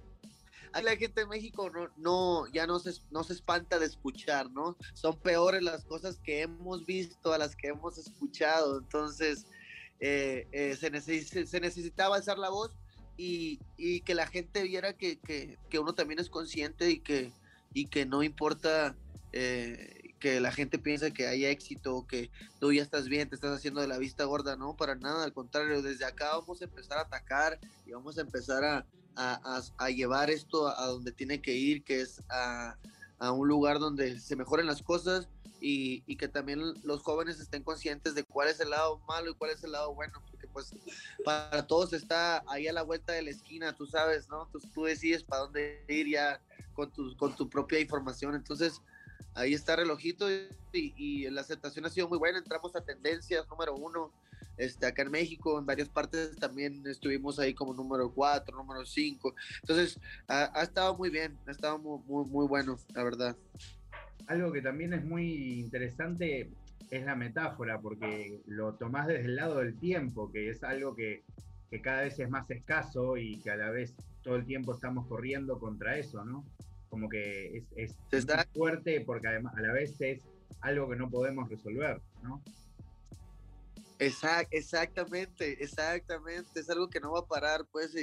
a 0.73 0.81
la 0.81 0.95
gente 0.97 1.21
de 1.21 1.27
México 1.27 1.69
no, 1.69 1.89
no 1.97 2.47
ya 2.51 2.65
no 2.67 2.79
se, 2.79 2.91
espanta 3.31 3.79
de 3.79 3.85
escuchar, 3.85 4.51
¿no? 4.51 4.75
Son 4.93 5.17
peores 5.19 5.61
las 5.63 5.85
cosas 5.85 6.19
que 6.23 6.41
hemos 6.41 6.85
visto 6.85 7.31
a 7.31 7.37
las 7.37 7.55
que 7.55 7.67
hemos 7.69 7.97
escuchado. 7.97 8.79
Entonces, 8.79 9.45
eh, 9.99 10.47
eh, 10.51 10.75
se, 10.75 10.91
necesi- 10.91 11.45
se 11.45 11.59
necesitaba 11.59 12.15
alzar 12.17 12.37
la 12.37 12.49
voz 12.49 12.71
y, 13.17 13.59
y 13.77 14.01
que 14.01 14.15
la 14.15 14.27
gente 14.27 14.63
viera 14.63 14.93
que, 14.97 15.19
que- 15.19 15.57
que 15.69 15.79
uno 15.79 15.93
también 15.93 16.19
es 16.19 16.29
consciente 16.29 16.89
y 16.89 16.99
que, 16.99 17.31
y 17.73 17.87
que 17.87 18.05
no 18.05 18.23
importa 18.23 18.95
eh, 19.31 20.15
que 20.19 20.39
la 20.39 20.51
gente 20.51 20.79
piense 20.79 21.11
que 21.13 21.27
hay 21.27 21.45
éxito, 21.45 22.05
que 22.07 22.31
tú 22.59 22.71
ya 22.71 22.81
estás 22.81 23.09
bien, 23.09 23.29
te 23.29 23.35
estás 23.35 23.55
haciendo 23.55 23.81
de 23.81 23.87
la 23.87 23.97
vista 23.97 24.23
gorda, 24.23 24.55
no, 24.55 24.75
para 24.75 24.95
nada, 24.95 25.23
al 25.23 25.33
contrario, 25.33 25.81
desde 25.81 26.05
acá 26.05 26.37
vamos 26.37 26.61
a 26.61 26.65
empezar 26.65 26.97
a 26.97 27.01
atacar 27.01 27.59
y 27.85 27.91
vamos 27.91 28.17
a 28.17 28.21
empezar 28.21 28.63
a, 28.63 28.85
a, 29.15 29.57
a- 29.57 29.85
a 29.85 29.89
llevar 29.89 30.29
esto 30.29 30.67
a, 30.67 30.83
a 30.83 30.87
donde 30.87 31.11
tiene 31.11 31.41
que 31.41 31.53
ir, 31.53 31.83
que 31.83 32.01
es 32.01 32.21
a, 32.29 32.77
un 33.31 33.47
lugar 33.47 33.79
donde 33.79 34.19
se 34.19 34.35
mejoren 34.35 34.65
las 34.65 34.81
cosas 34.81 35.29
y, 35.61 36.03
y 36.05 36.17
que 36.17 36.27
también 36.27 36.59
los 36.83 37.01
jóvenes 37.03 37.39
estén 37.39 37.63
conscientes 37.63 38.15
de 38.15 38.25
cuál 38.25 38.49
es 38.49 38.59
el 38.59 38.69
lado 38.71 38.99
malo 39.07 39.31
y 39.31 39.35
cuál 39.35 39.51
es 39.51 39.63
el 39.63 39.71
lado 39.71 39.93
bueno, 39.95 40.21
porque 40.29 40.45
pues 40.47 40.71
para 41.23 41.65
todos 41.65 41.93
está 41.93 42.43
ahí 42.47 42.67
a 42.67 42.73
la 42.73 42.81
vuelta 42.83 43.13
de 43.13 43.21
la 43.21 43.29
esquina, 43.29 43.73
tú 43.73 43.85
sabes, 43.87 44.27
¿no? 44.27 44.49
Tú, 44.51 44.59
tú 44.73 44.83
decides 44.83 45.23
para 45.23 45.43
dónde 45.43 45.85
ir 45.87 46.09
ya 46.09 46.41
con 46.73 46.91
tu, 46.91 47.15
con 47.15 47.33
tu 47.33 47.49
propia 47.49 47.79
información, 47.79 48.35
entonces 48.35 48.81
ahí 49.35 49.53
está 49.53 49.77
relojito 49.77 50.29
y, 50.29 50.49
y 50.73 51.29
la 51.29 51.41
aceptación 51.41 51.85
ha 51.85 51.89
sido 51.89 52.09
muy 52.09 52.17
buena, 52.17 52.39
entramos 52.39 52.75
a 52.75 52.81
tendencias 52.81 53.47
número 53.47 53.73
uno, 53.73 54.11
este, 54.57 54.85
acá 54.85 55.03
en 55.03 55.11
México, 55.11 55.57
en 55.59 55.65
varias 55.65 55.89
partes 55.89 56.35
también 56.37 56.83
estuvimos 56.85 57.39
ahí 57.39 57.53
como 57.53 57.73
número 57.73 58.11
cuatro, 58.11 58.57
número 58.57 58.85
cinco, 58.85 59.35
entonces 59.61 59.99
ha, 60.27 60.51
ha 60.59 60.63
estado 60.63 60.95
muy 60.97 61.09
bien, 61.09 61.37
ha 61.47 61.51
estado 61.51 61.79
muy, 61.79 61.99
muy, 62.05 62.25
muy 62.25 62.47
bueno, 62.47 62.77
la 62.93 63.03
verdad. 63.03 63.37
Algo 64.27 64.51
que 64.51 64.61
también 64.61 64.93
es 64.93 65.03
muy 65.03 65.59
interesante 65.59 66.49
es 66.89 67.05
la 67.05 67.15
metáfora, 67.15 67.79
porque 67.79 68.41
lo 68.45 68.75
tomás 68.75 69.07
desde 69.07 69.25
el 69.25 69.35
lado 69.35 69.59
del 69.59 69.77
tiempo, 69.79 70.31
que 70.31 70.49
es 70.49 70.63
algo 70.63 70.95
que, 70.95 71.23
que 71.69 71.81
cada 71.81 72.03
vez 72.03 72.19
es 72.19 72.29
más 72.29 72.49
escaso 72.51 73.17
y 73.17 73.39
que 73.39 73.49
a 73.49 73.55
la 73.55 73.71
vez 73.71 73.95
todo 74.21 74.35
el 74.35 74.45
tiempo 74.45 74.73
estamos 74.73 75.07
corriendo 75.07 75.59
contra 75.59 75.97
eso, 75.97 76.23
¿no? 76.23 76.45
Como 76.89 77.09
que 77.09 77.63
es, 77.75 77.97
es 78.11 78.27
muy 78.27 78.45
fuerte 78.53 79.01
porque 79.01 79.27
además 79.27 79.55
a 79.57 79.61
la 79.61 79.73
vez 79.73 79.99
es 80.01 80.21
algo 80.61 80.87
que 80.87 80.95
no 80.95 81.09
podemos 81.09 81.49
resolver, 81.49 81.99
¿no? 82.21 82.41
Exact, 84.03 84.49
exactamente, 84.51 85.63
exactamente. 85.63 86.59
Es 86.59 86.69
algo 86.69 86.89
que 86.89 86.99
no 86.99 87.11
va 87.11 87.19
a 87.19 87.25
parar, 87.25 87.65
pues, 87.71 87.93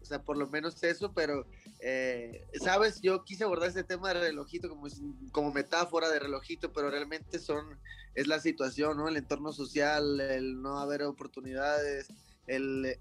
o 0.00 0.04
sea, 0.04 0.22
por 0.22 0.36
lo 0.36 0.48
menos 0.48 0.82
eso, 0.82 1.12
pero, 1.12 1.46
eh, 1.80 2.46
sabes, 2.62 3.00
yo 3.00 3.24
quise 3.24 3.44
abordar 3.44 3.68
este 3.68 3.84
tema 3.84 4.08
de 4.08 4.20
relojito 4.20 4.68
como, 4.68 4.86
como 5.32 5.52
metáfora 5.52 6.08
de 6.08 6.18
relojito, 6.18 6.72
pero 6.72 6.90
realmente 6.90 7.38
son, 7.38 7.78
es 8.14 8.26
la 8.26 8.40
situación, 8.40 8.96
¿no? 8.96 9.08
El 9.08 9.16
entorno 9.16 9.52
social, 9.52 10.20
el 10.20 10.60
no 10.60 10.78
haber 10.78 11.02
oportunidades, 11.02 12.08
el, 12.46 12.96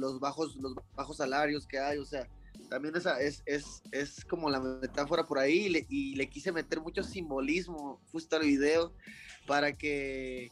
los, 0.00 0.18
bajos, 0.20 0.56
los 0.56 0.74
bajos 0.94 1.18
salarios 1.18 1.66
que 1.66 1.78
hay, 1.78 1.98
o 1.98 2.04
sea, 2.04 2.28
también 2.70 2.96
esa 2.96 3.20
es, 3.20 3.42
es, 3.46 3.82
es 3.92 4.24
como 4.24 4.48
la 4.48 4.60
metáfora 4.60 5.26
por 5.26 5.38
ahí 5.38 5.66
y 5.66 5.68
le, 5.68 5.86
y 5.88 6.14
le 6.14 6.28
quise 6.28 6.50
meter 6.50 6.80
mucho 6.80 7.02
simbolismo 7.02 8.00
justo 8.10 8.36
al 8.36 8.42
video 8.42 8.92
para 9.46 9.76
que 9.76 10.50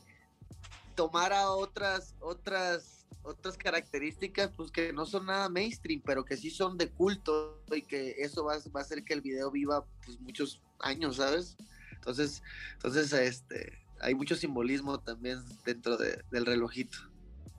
tomara 0.94 1.50
otras, 1.50 2.14
otras, 2.20 3.06
otras 3.22 3.56
características, 3.56 4.50
pues 4.56 4.70
que 4.70 4.92
no 4.92 5.06
son 5.06 5.26
nada 5.26 5.48
mainstream, 5.48 6.02
pero 6.04 6.24
que 6.24 6.36
sí 6.36 6.50
son 6.50 6.78
de 6.78 6.90
culto 6.90 7.62
y 7.74 7.82
que 7.82 8.16
eso 8.18 8.44
va, 8.44 8.56
va 8.74 8.80
a 8.80 8.82
hacer 8.82 9.04
que 9.04 9.14
el 9.14 9.20
video 9.20 9.50
viva 9.50 9.84
pues 10.04 10.20
muchos 10.20 10.60
años, 10.80 11.16
¿sabes? 11.16 11.56
Entonces, 11.92 12.42
entonces 12.74 13.12
este, 13.12 13.78
hay 14.00 14.14
mucho 14.14 14.34
simbolismo 14.34 14.98
también 14.98 15.38
dentro 15.64 15.96
de, 15.96 16.22
del 16.30 16.46
relojito. 16.46 16.98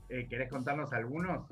Eh, 0.09 0.27
¿Querés 0.29 0.49
contarnos 0.49 0.91
algunos? 0.93 1.47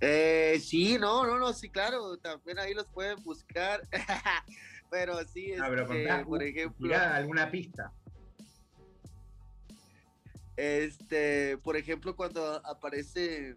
Eh, 0.00 0.58
sí, 0.60 0.98
no, 0.98 1.26
no, 1.26 1.38
no, 1.38 1.52
sí, 1.52 1.70
claro, 1.70 2.18
también 2.18 2.58
ahí 2.58 2.74
los 2.74 2.86
pueden 2.86 3.22
buscar, 3.22 3.80
pero 4.90 5.18
sí, 5.24 5.54
ah, 5.54 5.66
pero 5.68 5.82
este, 5.82 6.06
contá, 6.06 6.24
por 6.24 6.42
ejemplo, 6.42 6.88
tirá 6.88 7.16
alguna 7.16 7.50
pista. 7.50 7.92
Este, 10.56 11.58
por 11.58 11.76
ejemplo, 11.76 12.16
cuando 12.16 12.66
aparece 12.66 13.56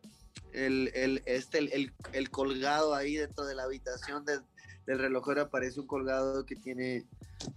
el, 0.54 0.92
el, 0.94 1.22
este, 1.26 1.60
el, 1.60 1.94
el, 2.12 2.30
colgado 2.30 2.94
ahí 2.94 3.16
dentro 3.16 3.46
de 3.46 3.56
la 3.56 3.64
habitación 3.64 4.26
del, 4.26 4.42
del 4.86 5.00
relojero, 5.00 5.42
aparece 5.44 5.80
un 5.80 5.88
colgado 5.88 6.46
que 6.46 6.56
tiene, 6.56 7.06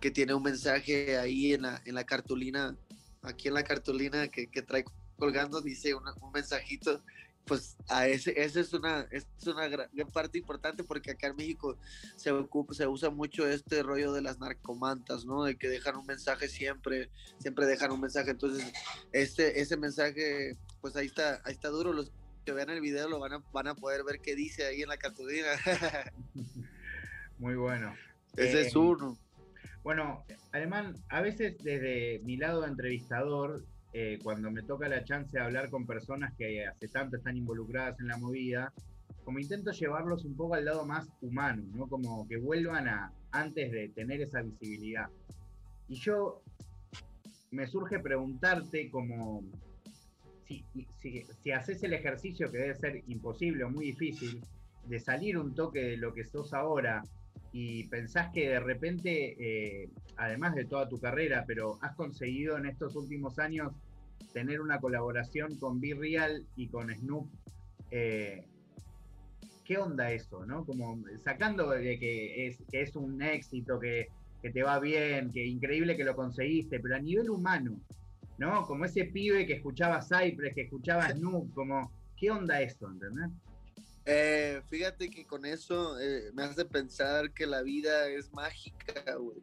que 0.00 0.10
tiene 0.10 0.34
un 0.34 0.42
mensaje 0.42 1.18
ahí 1.18 1.54
en 1.54 1.62
la, 1.62 1.82
en 1.84 1.94
la 1.94 2.04
cartulina, 2.04 2.76
aquí 3.22 3.48
en 3.48 3.54
la 3.54 3.64
cartulina 3.64 4.28
que, 4.28 4.46
que 4.46 4.62
trae 4.62 4.84
colgando, 5.16 5.60
dice 5.60 5.94
un 5.94 6.32
mensajito 6.32 7.02
pues 7.46 7.76
a 7.88 8.06
ese, 8.06 8.40
esa 8.40 8.60
es 8.60 8.72
una, 8.72 9.06
es 9.10 9.26
una 9.46 9.68
gran, 9.68 9.88
parte 10.12 10.38
importante 10.38 10.84
porque 10.84 11.10
acá 11.10 11.28
en 11.28 11.36
México 11.36 11.76
se, 12.16 12.30
ocupa, 12.30 12.74
se 12.74 12.86
usa 12.86 13.10
mucho 13.10 13.46
este 13.46 13.82
rollo 13.82 14.12
de 14.12 14.22
las 14.22 14.38
narcomantas, 14.38 15.24
¿no? 15.24 15.44
De 15.44 15.56
que 15.56 15.68
dejan 15.68 15.96
un 15.96 16.06
mensaje 16.06 16.48
siempre, 16.48 17.10
siempre 17.38 17.66
dejan 17.66 17.90
un 17.92 18.00
mensaje. 18.00 18.30
Entonces, 18.30 18.72
este, 19.12 19.60
ese 19.60 19.76
mensaje, 19.76 20.56
pues 20.80 20.94
ahí 20.96 21.06
está, 21.06 21.40
ahí 21.44 21.52
está 21.52 21.68
duro. 21.68 21.92
Los 21.92 22.12
que 22.44 22.52
vean 22.52 22.70
el 22.70 22.80
video 22.80 23.08
lo 23.08 23.18
van 23.18 23.34
a, 23.34 23.42
van 23.52 23.68
a 23.68 23.74
poder 23.74 24.04
ver 24.04 24.20
qué 24.20 24.34
dice 24.34 24.64
ahí 24.66 24.82
en 24.82 24.88
la 24.88 24.96
cartulina. 24.96 25.48
Muy 27.38 27.56
bueno. 27.56 27.94
Ese 28.36 28.62
eh, 28.62 28.66
es 28.66 28.76
uno. 28.76 29.18
Bueno, 29.82 30.24
Alemán, 30.52 30.96
a 31.08 31.20
veces 31.20 31.56
desde 31.58 32.20
mi 32.20 32.36
lado 32.36 32.60
de 32.62 32.68
entrevistador 32.68 33.64
eh, 33.92 34.18
cuando 34.22 34.50
me 34.50 34.62
toca 34.62 34.88
la 34.88 35.04
chance 35.04 35.36
de 35.36 35.42
hablar 35.42 35.68
con 35.68 35.86
personas 35.86 36.32
que 36.36 36.66
hace 36.66 36.88
tanto 36.88 37.16
están 37.16 37.36
involucradas 37.36 38.00
en 38.00 38.08
la 38.08 38.16
movida, 38.16 38.72
como 39.24 39.38
intento 39.38 39.70
llevarlos 39.70 40.24
un 40.24 40.34
poco 40.34 40.54
al 40.54 40.64
lado 40.64 40.84
más 40.84 41.08
humano, 41.20 41.62
¿no? 41.74 41.86
Como 41.86 42.26
que 42.26 42.38
vuelvan 42.38 42.88
a 42.88 43.12
antes 43.30 43.70
de 43.70 43.88
tener 43.90 44.20
esa 44.20 44.42
visibilidad. 44.42 45.08
Y 45.88 45.96
yo 45.96 46.42
me 47.50 47.66
surge 47.66 47.98
preguntarte 47.98 48.90
como 48.90 49.42
si, 50.46 50.64
si, 51.00 51.24
si 51.42 51.50
haces 51.52 51.82
el 51.82 51.92
ejercicio 51.92 52.50
que 52.50 52.58
debe 52.58 52.74
ser 52.74 53.02
imposible 53.06 53.64
o 53.64 53.70
muy 53.70 53.86
difícil 53.86 54.42
de 54.86 54.98
salir 54.98 55.38
un 55.38 55.54
toque 55.54 55.80
de 55.80 55.96
lo 55.96 56.12
que 56.12 56.24
sos 56.24 56.52
ahora 56.52 57.02
y 57.52 57.84
pensás 57.84 58.30
que 58.32 58.48
de 58.48 58.60
repente, 58.60 59.36
eh, 59.38 59.90
además 60.16 60.54
de 60.54 60.64
toda 60.64 60.88
tu 60.88 60.98
carrera, 60.98 61.44
pero 61.46 61.78
has 61.82 61.94
conseguido 61.94 62.56
en 62.56 62.66
estos 62.66 62.96
últimos 62.96 63.38
años 63.38 63.72
tener 64.32 64.60
una 64.60 64.80
colaboración 64.80 65.56
con 65.58 65.80
Be 65.80 65.94
Real 65.94 66.46
y 66.56 66.68
con 66.68 66.90
Snoop. 66.90 67.28
Eh, 67.90 68.46
¿Qué 69.64 69.76
onda 69.76 70.10
eso, 70.10 70.46
no? 70.46 70.64
Como 70.64 71.02
sacando 71.22 71.70
de 71.70 71.98
que 71.98 72.46
es, 72.46 72.62
que 72.70 72.80
es 72.80 72.96
un 72.96 73.22
éxito, 73.22 73.78
que, 73.78 74.08
que 74.40 74.50
te 74.50 74.62
va 74.62 74.80
bien, 74.80 75.30
que 75.30 75.46
increíble 75.46 75.96
que 75.96 76.04
lo 76.04 76.16
conseguiste, 76.16 76.80
pero 76.80 76.96
a 76.96 77.00
nivel 77.00 77.30
humano, 77.30 77.78
¿no? 78.38 78.66
Como 78.66 78.86
ese 78.86 79.04
pibe 79.04 79.46
que 79.46 79.54
escuchaba 79.54 80.02
Cypress, 80.02 80.54
que 80.54 80.62
escuchaba 80.62 81.10
Snoop, 81.10 81.52
como, 81.52 81.92
¿qué 82.16 82.30
onda 82.30 82.60
eso, 82.62 82.88
entendés? 82.88 83.30
Eh, 84.04 84.62
fíjate 84.68 85.08
que 85.10 85.24
con 85.24 85.44
eso 85.44 85.98
eh, 86.00 86.32
me 86.34 86.42
hace 86.42 86.64
pensar 86.64 87.32
que 87.32 87.46
la 87.46 87.62
vida 87.62 88.08
es 88.08 88.32
mágica, 88.32 88.94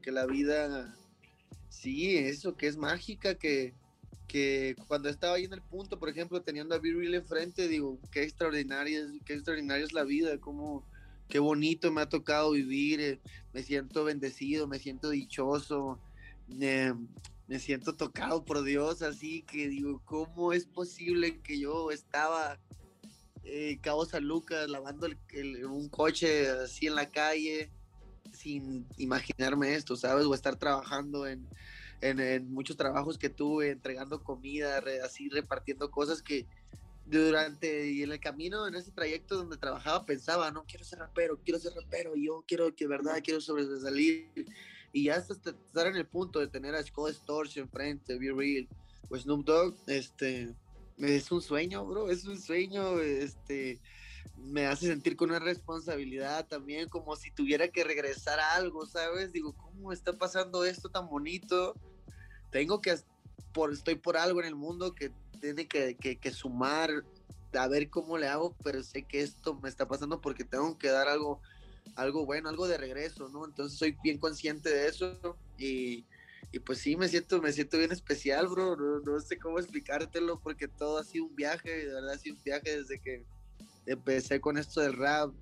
que 0.01 0.11
la 0.11 0.25
vida, 0.25 0.93
sí, 1.69 2.17
eso, 2.17 2.57
que 2.57 2.67
es 2.67 2.75
mágica, 2.75 3.35
que, 3.35 3.73
que 4.27 4.75
cuando 4.87 5.07
estaba 5.07 5.35
ahí 5.35 5.45
en 5.45 5.53
el 5.53 5.61
punto, 5.61 5.97
por 5.97 6.09
ejemplo, 6.09 6.41
teniendo 6.41 6.75
a 6.75 6.79
Real 6.79 7.15
enfrente, 7.15 7.69
digo, 7.69 7.99
qué 8.11 8.23
extraordinaria, 8.23 8.99
es, 8.99 9.07
qué 9.25 9.33
extraordinaria 9.33 9.85
es 9.85 9.93
la 9.93 10.03
vida, 10.03 10.37
cómo, 10.39 10.85
qué 11.29 11.39
bonito 11.39 11.89
me 11.91 12.01
ha 12.01 12.09
tocado 12.09 12.51
vivir, 12.51 12.99
eh, 12.99 13.19
me 13.53 13.63
siento 13.63 14.03
bendecido, 14.03 14.67
me 14.67 14.79
siento 14.79 15.09
dichoso, 15.09 16.01
me 16.49 17.59
siento 17.59 17.95
tocado 17.95 18.43
por 18.43 18.63
Dios, 18.63 19.03
así 19.03 19.43
que 19.43 19.69
digo, 19.69 20.01
¿cómo 20.03 20.51
es 20.51 20.65
posible 20.65 21.39
que 21.39 21.59
yo 21.59 21.91
estaba 21.91 22.59
eh, 23.51 23.79
Cabo 23.81 24.05
San 24.05 24.25
Lucas 24.25 24.69
lavando 24.69 25.05
el, 25.05 25.17
el, 25.33 25.65
un 25.65 25.89
coche 25.89 26.49
así 26.49 26.87
en 26.87 26.95
la 26.95 27.09
calle 27.09 27.71
sin 28.33 28.87
imaginarme 28.97 29.75
esto, 29.75 29.95
¿sabes? 29.95 30.25
O 30.25 30.33
estar 30.33 30.55
trabajando 30.55 31.27
en, 31.27 31.47
en, 32.01 32.19
en 32.19 32.53
muchos 32.53 32.77
trabajos 32.77 33.17
que 33.17 33.29
tuve, 33.29 33.71
entregando 33.71 34.23
comida, 34.23 34.79
re, 34.81 35.01
así 35.01 35.29
repartiendo 35.29 35.89
cosas 35.89 36.21
que 36.21 36.45
durante 37.05 37.89
y 37.89 38.03
en 38.03 38.11
el 38.11 38.19
camino, 38.19 38.67
en 38.67 38.75
ese 38.75 38.91
trayecto 38.91 39.35
donde 39.37 39.57
trabajaba, 39.57 40.05
pensaba, 40.05 40.51
no 40.51 40.63
quiero 40.65 40.85
ser 40.85 40.99
rapero, 40.99 41.39
quiero 41.43 41.59
ser 41.59 41.73
rapero, 41.73 42.15
yo 42.15 42.43
quiero 42.47 42.75
que 42.75 42.87
verdad 42.87 43.19
quiero 43.23 43.41
sobresalir. 43.41 44.29
Y 44.91 45.05
ya 45.05 45.15
hasta 45.15 45.33
estar 45.33 45.87
en 45.87 45.95
el 45.95 46.05
punto 46.07 46.39
de 46.39 46.47
tener 46.47 46.75
a 46.75 46.83
Skull 46.83 47.13
Storch 47.13 47.57
enfrente, 47.57 48.17
Be 48.17 48.31
Real, 48.31 48.67
o 49.09 49.17
Snoop 49.17 49.45
Dogg, 49.45 49.75
este, 49.87 50.53
es 50.99 51.31
un 51.31 51.41
sueño, 51.41 51.85
bro, 51.85 52.09
es 52.09 52.25
un 52.25 52.39
sueño, 52.39 52.99
este, 52.99 53.79
me 54.37 54.65
hace 54.65 54.87
sentir 54.87 55.15
con 55.15 55.29
una 55.29 55.39
responsabilidad 55.39 56.47
también, 56.47 56.89
como 56.89 57.15
si 57.15 57.31
tuviera 57.31 57.67
que 57.69 57.83
regresar 57.83 58.39
a 58.39 58.55
algo, 58.55 58.85
¿sabes? 58.85 59.31
Digo, 59.31 59.53
¿cómo 59.53 59.91
está 59.91 60.13
pasando 60.17 60.65
esto 60.65 60.89
tan 60.89 61.07
bonito? 61.07 61.75
Tengo 62.51 62.81
que, 62.81 62.95
por, 63.53 63.73
estoy 63.73 63.95
por 63.95 64.17
algo 64.17 64.39
en 64.41 64.47
el 64.47 64.55
mundo 64.55 64.93
que 64.93 65.11
tiene 65.39 65.67
que, 65.67 65.95
que, 65.95 66.17
que 66.17 66.31
sumar, 66.31 67.03
a 67.53 67.67
ver 67.67 67.89
cómo 67.89 68.17
le 68.17 68.27
hago, 68.27 68.55
pero 68.63 68.83
sé 68.83 69.03
que 69.03 69.21
esto 69.21 69.55
me 69.55 69.69
está 69.69 69.87
pasando 69.87 70.21
porque 70.21 70.43
tengo 70.43 70.77
que 70.77 70.89
dar 70.89 71.07
algo, 71.07 71.41
algo 71.95 72.25
bueno, 72.25 72.49
algo 72.49 72.67
de 72.67 72.77
regreso, 72.77 73.29
¿no? 73.29 73.45
Entonces 73.45 73.77
soy 73.77 73.97
bien 74.03 74.17
consciente 74.17 74.69
de 74.69 74.87
eso 74.87 75.37
y 75.57 76.05
y 76.51 76.59
pues 76.59 76.79
sí, 76.79 76.95
me 76.95 77.07
siento, 77.07 77.41
me 77.41 77.51
siento 77.53 77.77
bien 77.77 77.91
especial, 77.91 78.47
bro. 78.47 78.75
No, 78.75 78.99
no, 78.99 79.19
sé 79.19 79.37
cómo 79.37 79.59
explicártelo 79.59 80.39
porque 80.39 80.67
todo 80.67 80.97
ha 80.97 81.03
sido 81.03 81.25
un 81.25 81.35
viaje, 81.35 81.85
de 81.85 81.93
verdad 81.93 82.13
ha 82.13 82.17
sido 82.17 82.35
un 82.35 82.43
viaje 82.43 82.77
desde 82.77 82.99
que, 82.99 83.25
empecé 83.85 84.39
con 84.39 84.57
esto 84.57 84.81
del 84.81 84.93
rap, 84.93 85.33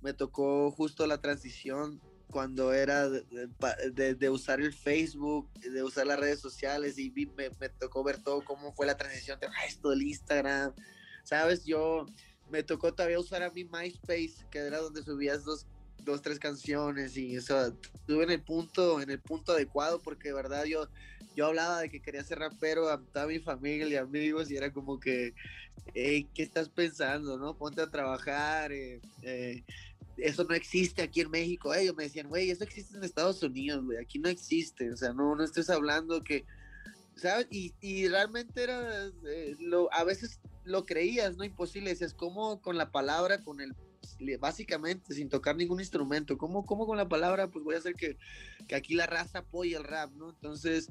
me 0.00 0.12
tocó 0.12 0.70
justo 0.72 1.06
la 1.06 1.20
transición 1.20 2.00
cuando 2.30 2.72
era 2.72 3.08
de, 3.08 4.30
usar 4.30 4.60
el 4.60 4.72
Facebook, 4.72 5.52
de 5.60 5.82
usar 5.82 6.06
las 6.06 6.18
redes 6.18 6.40
sociales 6.40 6.98
y 6.98 7.10
me, 7.36 7.50
tocó 7.68 8.02
ver 8.02 8.22
todo 8.22 8.42
cómo 8.42 8.72
fue 8.72 8.86
la 8.86 8.96
transición 8.96 9.38
de 9.38 9.46
ah, 9.46 9.66
esto 9.68 9.90
del 9.90 10.02
Instagram, 10.02 10.72
¿sabes? 11.24 11.64
Yo 11.64 12.06
me 12.50 12.62
tocó 12.62 12.92
todavía 12.92 13.20
usar 13.20 13.42
a 13.42 13.50
mi 13.50 13.64
MySpace, 13.64 14.46
que 14.50 14.58
era 14.58 14.78
donde 14.78 15.02
subías 15.02 15.44
dos, 15.44 15.66
dos 16.04 16.22
tres 16.22 16.38
canciones 16.38 17.16
y 17.16 17.36
eso, 17.36 17.66
estuve 17.66 18.24
en 18.24 18.30
el 18.30 18.42
punto, 18.42 19.00
en 19.00 19.10
el 19.10 19.20
punto 19.20 19.52
adecuado 19.52 20.00
porque 20.00 20.28
de 20.28 20.34
verdad 20.34 20.64
yo, 20.64 20.88
yo 21.36 21.46
hablaba 21.46 21.80
de 21.80 21.90
que 21.90 22.00
quería 22.00 22.22
ser 22.24 22.38
rapero 22.38 22.88
a 22.88 23.00
toda 23.00 23.26
mi 23.26 23.38
familia 23.38 23.86
y 23.88 23.96
amigos 23.96 24.50
y 24.50 24.56
era 24.56 24.72
como 24.72 24.98
que, 24.98 25.34
"Ey, 25.94 26.24
¿qué 26.34 26.42
estás 26.42 26.68
pensando, 26.68 27.38
no? 27.38 27.56
Ponte 27.56 27.82
a 27.82 27.90
trabajar, 27.90 28.72
eh, 28.72 29.00
eh, 29.22 29.62
eso 30.16 30.44
no 30.44 30.54
existe 30.54 31.02
aquí 31.02 31.20
en 31.20 31.30
México. 31.30 31.74
Ellos 31.74 31.96
me 31.96 32.04
decían, 32.04 32.28
güey, 32.28 32.50
eso 32.50 32.64
existe 32.64 32.96
en 32.96 33.04
Estados 33.04 33.42
Unidos, 33.42 33.84
güey, 33.84 33.98
aquí 33.98 34.18
no 34.18 34.28
existe, 34.28 34.90
o 34.90 34.96
sea, 34.96 35.12
no, 35.12 35.34
no 35.34 35.44
estés 35.44 35.70
hablando 35.70 36.22
que, 36.22 36.44
¿sabes? 37.16 37.46
Y, 37.50 37.74
y 37.80 38.08
realmente 38.08 38.62
era, 38.62 39.06
eh, 39.26 39.56
lo, 39.60 39.92
a 39.92 40.04
veces 40.04 40.40
lo 40.64 40.84
creías, 40.84 41.36
¿no? 41.36 41.44
Imposible, 41.44 41.90
decías, 41.90 42.14
¿cómo 42.14 42.60
con 42.60 42.76
la 42.76 42.90
palabra, 42.90 43.42
con 43.42 43.60
el, 43.60 43.74
básicamente, 44.38 45.14
sin 45.14 45.28
tocar 45.28 45.56
ningún 45.56 45.80
instrumento, 45.80 46.38
¿cómo, 46.38 46.64
cómo 46.64 46.86
con 46.86 46.96
la 46.96 47.08
palabra, 47.08 47.48
pues 47.48 47.64
voy 47.64 47.74
a 47.74 47.78
hacer 47.78 47.94
que, 47.94 48.16
que 48.68 48.74
aquí 48.74 48.94
la 48.94 49.06
raza 49.06 49.40
apoye 49.40 49.76
el 49.76 49.84
rap, 49.84 50.12
¿no? 50.12 50.30
Entonces, 50.30 50.90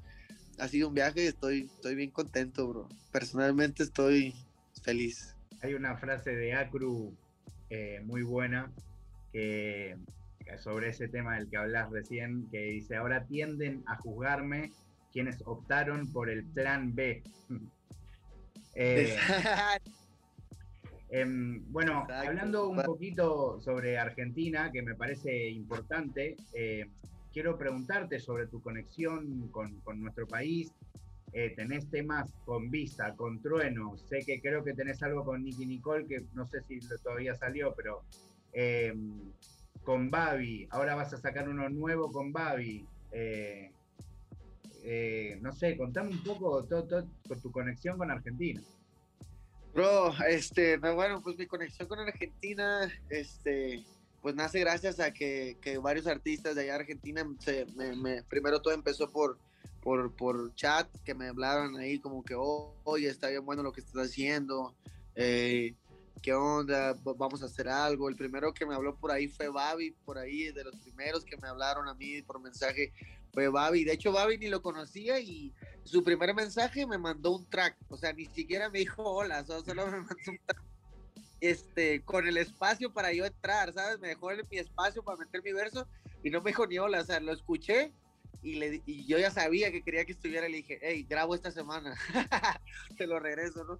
ha 0.60 0.68
sido 0.68 0.90
un 0.90 0.94
viaje 0.94 1.24
y 1.24 1.28
estoy, 1.28 1.70
estoy 1.74 1.96
bien 1.96 2.12
contento, 2.12 2.68
bro. 2.68 2.90
Personalmente 3.12 3.84
estoy 3.84 4.36
feliz. 4.84 5.36
Hay 5.62 5.74
una 5.74 5.98
frase 5.98 6.36
de 6.36 6.54
Acru 6.54 7.16
eh, 7.70 8.02
muy 8.04 8.24
buena 8.24 8.72
que 9.32 9.96
sobre 10.60 10.90
ese 10.90 11.08
tema 11.08 11.36
del 11.36 11.50
que 11.50 11.58
hablas 11.58 11.90
recién, 11.92 12.48
que 12.50 12.60
dice, 12.60 12.96
ahora 12.96 13.26
tienden 13.26 13.84
a 13.88 13.96
juzgarme 13.98 14.72
quienes 15.12 15.42
optaron 15.46 16.12
por 16.12 16.30
el 16.30 16.44
plan 16.44 16.96
B. 16.96 17.24
Eh, 18.74 19.18
em, 21.12 21.64
bueno, 21.72 22.02
Exacto. 22.02 22.28
hablando 22.30 22.70
un 22.70 22.82
poquito 22.82 23.60
sobre 23.62 23.98
Argentina, 23.98 24.72
que 24.72 24.82
me 24.82 24.96
parece 24.96 25.50
importante, 25.50 26.36
eh, 26.54 26.88
quiero 27.32 27.58
preguntarte 27.58 28.20
sobre 28.20 28.48
tu 28.48 28.62
conexión 28.62 29.50
con, 29.50 29.80
con 29.82 30.02
nuestro 30.02 30.28
país. 30.28 30.74
Eh, 31.34 31.54
tenés 31.56 31.90
temas 31.90 32.30
con 32.44 32.70
Visa, 32.70 33.16
con 33.16 33.42
Trueno, 33.42 33.98
sé 33.98 34.20
que 34.26 34.42
creo 34.42 34.66
que 34.66 34.74
tenés 34.74 35.02
algo 35.02 35.24
con 35.24 35.42
Nicky 35.44 35.66
Nicole, 35.66 36.06
que 36.06 36.26
no 36.34 36.46
sé 36.46 36.62
si 36.62 36.80
todavía 37.02 37.36
salió, 37.36 37.74
pero 37.74 38.02
eh, 38.52 38.94
con 39.84 40.12
Babi, 40.12 40.68
ahora 40.72 40.96
vas 40.96 41.14
a 41.14 41.18
sacar 41.18 41.48
uno 41.48 41.70
nuevo 41.70 42.12
con 42.12 42.34
Babi. 42.34 42.86
eh, 43.14 43.72
eh, 44.84 45.38
no 45.42 45.52
sé, 45.54 45.78
contame 45.78 46.10
un 46.10 46.24
poco 46.24 46.64
todo, 46.64 46.86
todo 46.86 47.06
tu 47.42 47.52
conexión 47.52 47.98
con 47.98 48.10
Argentina. 48.10 48.62
Bro, 49.74 50.14
este, 50.28 50.78
no, 50.80 50.96
bueno, 50.96 51.22
pues 51.24 51.38
mi 51.38 51.46
conexión 51.48 51.88
con 51.88 52.00
Argentina, 52.00 52.92
este, 53.10 53.84
pues 54.22 54.36
nace 54.36 54.60
gracias 54.60 55.00
a 55.00 55.12
que, 55.14 55.58
que 55.62 55.78
varios 55.78 56.08
artistas 56.08 56.56
de 56.56 56.64
allá 56.64 56.74
de 56.74 56.80
Argentina, 56.80 57.26
se, 57.40 57.66
me, 57.78 57.96
me- 57.96 58.24
primero 58.24 58.62
todo 58.62 58.74
empezó 58.74 59.10
por, 59.10 59.38
por, 59.82 60.14
por 60.16 60.54
chat, 60.56 60.88
que 61.06 61.16
me 61.16 61.28
hablaron 61.28 61.78
ahí 61.78 62.00
como 62.00 62.22
que, 62.24 62.36
oh, 62.36 62.76
oye, 62.84 63.08
está 63.08 63.30
bien 63.30 63.46
bueno 63.46 63.64
lo 63.64 63.72
que 63.72 63.80
estás 63.80 64.08
haciendo, 64.08 64.76
eh, 65.16 65.74
¿qué 66.22 66.34
onda? 66.34 66.96
Vamos 67.04 67.42
a 67.42 67.46
hacer 67.46 67.68
algo. 67.68 68.08
El 68.08 68.16
primero 68.16 68.54
que 68.54 68.66
me 68.66 68.76
habló 68.76 68.96
por 68.96 69.12
ahí 69.12 69.28
fue 69.28 69.50
Babi, 69.50 69.92
por 70.06 70.18
ahí, 70.18 70.52
de 70.52 70.64
los 70.64 70.76
primeros 70.78 71.26
que 71.26 71.38
me 71.38 71.48
hablaron 71.48 71.88
a 71.88 71.94
mí 71.94 72.22
por 72.22 72.40
mensaje 72.40 72.94
fue 73.34 73.48
Babi. 73.50 73.84
De 73.84 73.94
hecho, 73.94 74.12
Babi 74.12 74.38
ni 74.38 74.48
lo 74.48 74.62
conocía 74.62 75.20
y 75.20 75.54
su 75.84 76.04
primer 76.04 76.34
mensaje 76.34 76.86
me 76.86 76.98
mandó 76.98 77.36
un 77.36 77.50
track, 77.50 77.76
o 77.90 77.98
sea, 77.98 78.14
ni 78.14 78.26
siquiera 78.26 78.70
me 78.70 78.80
dijo 78.80 79.04
hola, 79.04 79.44
solo, 79.46 79.86
me 79.88 79.98
mandó 79.98 80.16
un 80.28 80.40
track. 80.46 80.64
Este, 81.40 82.04
con 82.04 82.28
el 82.28 82.38
espacio 82.38 82.94
para 82.94 83.12
yo 83.14 83.26
entrar, 83.26 83.74
¿sabes? 83.74 84.00
Me 84.00 84.10
dejó 84.10 84.32
en 84.32 84.48
mi 84.52 84.60
espacio 84.60 85.04
para 85.04 85.18
meter 85.18 85.42
mi 85.42 85.52
verso 85.52 85.88
y 86.24 86.30
no 86.30 86.40
me 86.42 86.52
dijo 86.52 86.68
ni 86.68 86.78
hola, 86.78 87.02
o 87.02 87.04
sea, 87.04 87.20
lo 87.20 87.34
escuché 87.34 87.92
y, 88.44 88.64
y 88.86 89.08
yo 89.08 89.18
ya 89.18 89.32
sabía 89.32 89.72
que 89.72 89.82
quería 89.82 90.06
que 90.06 90.12
estuviera 90.12 90.48
y 90.48 90.52
le 90.52 90.58
dije, 90.58 90.80
hey, 90.84 91.04
grabo 91.10 91.34
esta 91.34 91.50
semana, 91.50 91.96
te 92.98 93.08
lo 93.08 93.20
regreso, 93.20 93.64
¿no? 93.64 93.80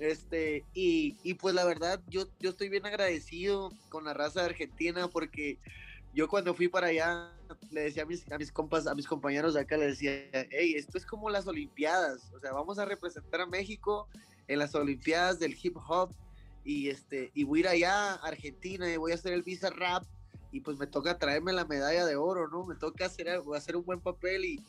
Este, 0.00 0.64
y, 0.72 1.18
y 1.22 1.34
pues 1.34 1.54
la 1.54 1.66
verdad, 1.66 2.00
yo, 2.08 2.24
yo 2.38 2.50
estoy 2.50 2.70
bien 2.70 2.86
agradecido 2.86 3.70
con 3.90 4.02
la 4.04 4.14
raza 4.14 4.40
de 4.40 4.46
Argentina 4.46 5.08
porque 5.08 5.58
yo 6.14 6.26
cuando 6.26 6.54
fui 6.54 6.68
para 6.68 6.86
allá 6.86 7.30
le 7.70 7.82
decía 7.82 8.04
a 8.04 8.06
mis, 8.06 8.30
a 8.32 8.38
mis 8.38 8.50
compas, 8.50 8.86
a 8.86 8.94
mis 8.94 9.06
compañeros 9.06 9.52
de 9.52 9.60
acá, 9.60 9.76
le 9.76 9.88
decía, 9.88 10.10
hey, 10.32 10.72
esto 10.74 10.96
es 10.96 11.04
como 11.04 11.28
las 11.28 11.46
Olimpiadas, 11.46 12.32
o 12.34 12.40
sea, 12.40 12.52
vamos 12.52 12.78
a 12.78 12.86
representar 12.86 13.42
a 13.42 13.46
México 13.46 14.08
en 14.48 14.58
las 14.58 14.74
Olimpiadas 14.74 15.38
del 15.38 15.54
hip 15.62 15.76
hop 15.86 16.14
y 16.64 16.88
este 16.88 17.30
y 17.34 17.44
voy 17.44 17.58
a 17.58 17.60
ir 17.60 17.68
allá 17.68 18.14
a 18.14 18.26
Argentina 18.26 18.90
y 18.90 18.96
voy 18.96 19.12
a 19.12 19.16
hacer 19.16 19.34
el 19.34 19.42
Visa 19.42 19.68
Rap 19.68 20.04
y 20.50 20.60
pues 20.60 20.78
me 20.78 20.86
toca 20.86 21.18
traerme 21.18 21.52
la 21.52 21.66
medalla 21.66 22.06
de 22.06 22.16
oro, 22.16 22.48
¿no? 22.48 22.64
Me 22.64 22.74
toca 22.74 23.04
hacer, 23.04 23.28
hacer 23.54 23.76
un 23.76 23.84
buen 23.84 24.00
papel 24.00 24.46
y, 24.46 24.64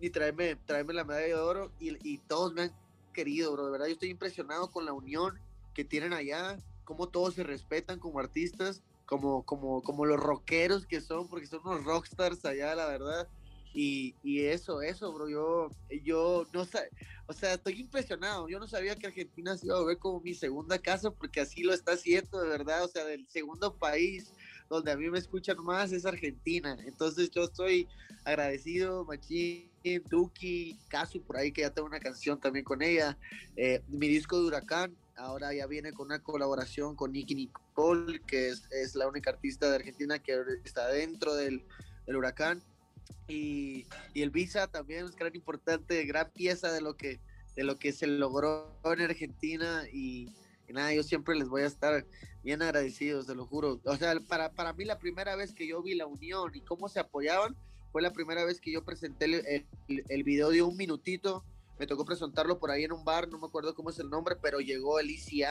y 0.00 0.10
traerme, 0.10 0.56
traerme 0.56 0.92
la 0.92 1.04
medalla 1.04 1.28
de 1.28 1.34
oro 1.34 1.72
y, 1.78 1.96
y 2.06 2.18
todos 2.18 2.52
me 2.52 2.62
han 2.62 2.81
querido, 3.12 3.52
bro, 3.52 3.66
de 3.66 3.72
verdad 3.72 3.86
yo 3.86 3.92
estoy 3.92 4.10
impresionado 4.10 4.70
con 4.70 4.84
la 4.84 4.92
unión 4.92 5.38
que 5.74 5.84
tienen 5.84 6.12
allá, 6.12 6.58
cómo 6.84 7.08
todos 7.08 7.34
se 7.34 7.42
respetan 7.42 7.98
como 7.98 8.18
artistas, 8.18 8.82
como, 9.06 9.44
como, 9.44 9.82
como 9.82 10.06
los 10.06 10.18
rockeros 10.18 10.86
que 10.86 11.00
son, 11.00 11.28
porque 11.28 11.46
son 11.46 11.60
unos 11.64 11.84
rockstars 11.84 12.44
allá, 12.44 12.74
la 12.74 12.86
verdad. 12.86 13.28
Y, 13.74 14.14
y 14.22 14.44
eso, 14.44 14.82
eso, 14.82 15.12
bro, 15.12 15.30
yo, 15.30 15.70
yo 16.04 16.46
no 16.52 16.64
sé, 16.66 16.90
o 17.26 17.32
sea, 17.32 17.54
estoy 17.54 17.80
impresionado. 17.80 18.48
Yo 18.48 18.58
no 18.58 18.68
sabía 18.68 18.96
que 18.96 19.06
Argentina 19.06 19.56
se 19.56 19.66
iba 19.66 19.78
a 19.78 19.84
ver 19.84 19.98
como 19.98 20.20
mi 20.20 20.34
segunda 20.34 20.78
casa, 20.78 21.10
porque 21.10 21.40
así 21.40 21.62
lo 21.62 21.72
está 21.72 21.92
haciendo, 21.92 22.42
de 22.42 22.48
verdad. 22.48 22.84
O 22.84 22.88
sea, 22.88 23.04
del 23.04 23.26
segundo 23.28 23.74
país 23.74 24.34
donde 24.68 24.92
a 24.92 24.96
mí 24.96 25.08
me 25.08 25.18
escuchan 25.18 25.56
más 25.64 25.92
es 25.92 26.04
Argentina. 26.04 26.76
Entonces 26.84 27.30
yo 27.30 27.44
estoy 27.44 27.88
agradecido, 28.24 29.04
Machín, 29.06 29.71
Duki, 30.08 30.78
Casu, 30.88 31.22
por 31.22 31.36
ahí 31.36 31.52
que 31.52 31.62
ya 31.62 31.70
tengo 31.70 31.88
una 31.88 32.00
canción 32.00 32.40
también 32.40 32.64
con 32.64 32.82
ella. 32.82 33.18
Eh, 33.56 33.82
mi 33.88 34.08
disco 34.08 34.40
de 34.40 34.46
Huracán, 34.46 34.96
ahora 35.16 35.52
ya 35.52 35.66
viene 35.66 35.92
con 35.92 36.06
una 36.06 36.22
colaboración 36.22 36.96
con 36.96 37.12
Nicky 37.12 37.34
Nicole, 37.34 38.20
que 38.26 38.48
es, 38.48 38.68
es 38.70 38.94
la 38.94 39.08
única 39.08 39.30
artista 39.30 39.68
de 39.68 39.76
Argentina 39.76 40.18
que 40.18 40.40
está 40.64 40.88
dentro 40.88 41.34
del, 41.34 41.64
del 42.06 42.16
Huracán. 42.16 42.62
Y, 43.28 43.86
y 44.14 44.22
el 44.22 44.30
Visa 44.30 44.66
también 44.66 45.04
es 45.04 45.16
gran 45.16 45.34
importante, 45.34 46.04
gran 46.04 46.30
pieza 46.30 46.72
de 46.72 46.80
lo 46.80 46.96
que, 46.96 47.20
de 47.54 47.64
lo 47.64 47.78
que 47.78 47.92
se 47.92 48.06
logró 48.06 48.78
en 48.84 49.00
Argentina 49.00 49.84
y, 49.92 50.34
y 50.68 50.72
nada, 50.72 50.92
yo 50.92 51.02
siempre 51.02 51.34
les 51.36 51.48
voy 51.48 51.62
a 51.62 51.66
estar 51.66 52.06
bien 52.42 52.62
agradecidos, 52.62 53.26
te 53.26 53.34
lo 53.34 53.46
juro. 53.46 53.80
O 53.84 53.96
sea, 53.96 54.18
para, 54.28 54.52
para 54.52 54.72
mí 54.72 54.84
la 54.84 54.98
primera 54.98 55.36
vez 55.36 55.54
que 55.54 55.66
yo 55.66 55.82
vi 55.82 55.94
la 55.94 56.06
unión 56.06 56.50
y 56.54 56.60
cómo 56.60 56.88
se 56.88 57.00
apoyaban 57.00 57.56
fue 57.92 58.02
la 58.02 58.12
primera 58.12 58.44
vez 58.44 58.60
que 58.60 58.72
yo 58.72 58.84
presenté 58.84 59.26
el, 59.26 59.34
el, 59.88 60.04
el 60.08 60.24
video 60.24 60.50
de 60.50 60.62
un 60.62 60.76
minutito. 60.76 61.44
Me 61.78 61.86
tocó 61.86 62.04
presentarlo 62.04 62.58
por 62.58 62.70
ahí 62.70 62.84
en 62.84 62.92
un 62.92 63.04
bar, 63.04 63.28
no 63.28 63.38
me 63.38 63.46
acuerdo 63.46 63.74
cómo 63.74 63.90
es 63.90 63.98
el 63.98 64.08
nombre, 64.08 64.36
pero 64.40 64.60
llegó 64.60 64.98
Alicia, 64.98 65.50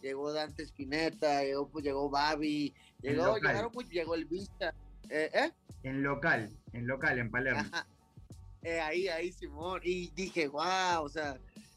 llegó 0.00 0.32
Dante 0.32 0.62
Spinetta, 0.64 1.42
llegó, 1.42 1.68
pues, 1.68 1.84
llegó 1.84 2.10
Babi, 2.10 2.74
llegó, 3.00 3.36
llegaron, 3.36 3.72
pues, 3.72 3.88
llegó 3.88 4.14
el 4.14 4.26
Vista. 4.26 4.74
Eh, 5.08 5.30
¿eh? 5.32 5.50
En 5.82 6.02
local, 6.02 6.50
en 6.72 6.86
local, 6.86 7.18
en 7.18 7.30
Palermo. 7.30 7.62
Eh, 8.64 8.80
ahí, 8.80 9.08
ahí, 9.08 9.32
Simón. 9.32 9.80
Y 9.82 10.10
dije, 10.10 10.46
wow, 10.46 11.02
o 11.02 11.08
sea, 11.08 11.36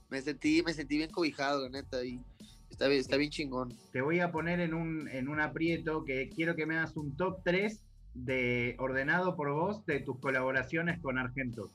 me 0.09 0.21
sentí, 0.21 0.61
me 0.61 0.71
sentí 0.71 0.97
bien 0.97 1.09
cobijado, 1.09 1.63
la 1.63 1.69
neta. 1.69 2.03
Y 2.03 2.21
está 2.69 2.87
bien, 2.87 2.99
está 2.99 3.17
bien 3.17 3.31
chingón. 3.31 3.75
Te 3.91 4.01
voy 4.01 4.19
a 4.19 4.31
poner 4.31 4.59
en 4.59 4.75
un, 4.75 5.07
en 5.07 5.27
un 5.27 5.39
aprieto 5.39 6.05
que 6.05 6.29
quiero 6.29 6.55
que 6.55 6.67
me 6.67 6.77
hagas 6.77 6.95
un 6.95 7.17
top 7.17 7.41
3 7.43 7.81
de, 8.15 8.75
ordenado 8.79 9.35
por 9.35 9.51
vos 9.51 9.85
de 9.85 9.99
tus 9.99 10.17
colaboraciones 10.19 10.99
con 10.99 11.19
Argento. 11.19 11.69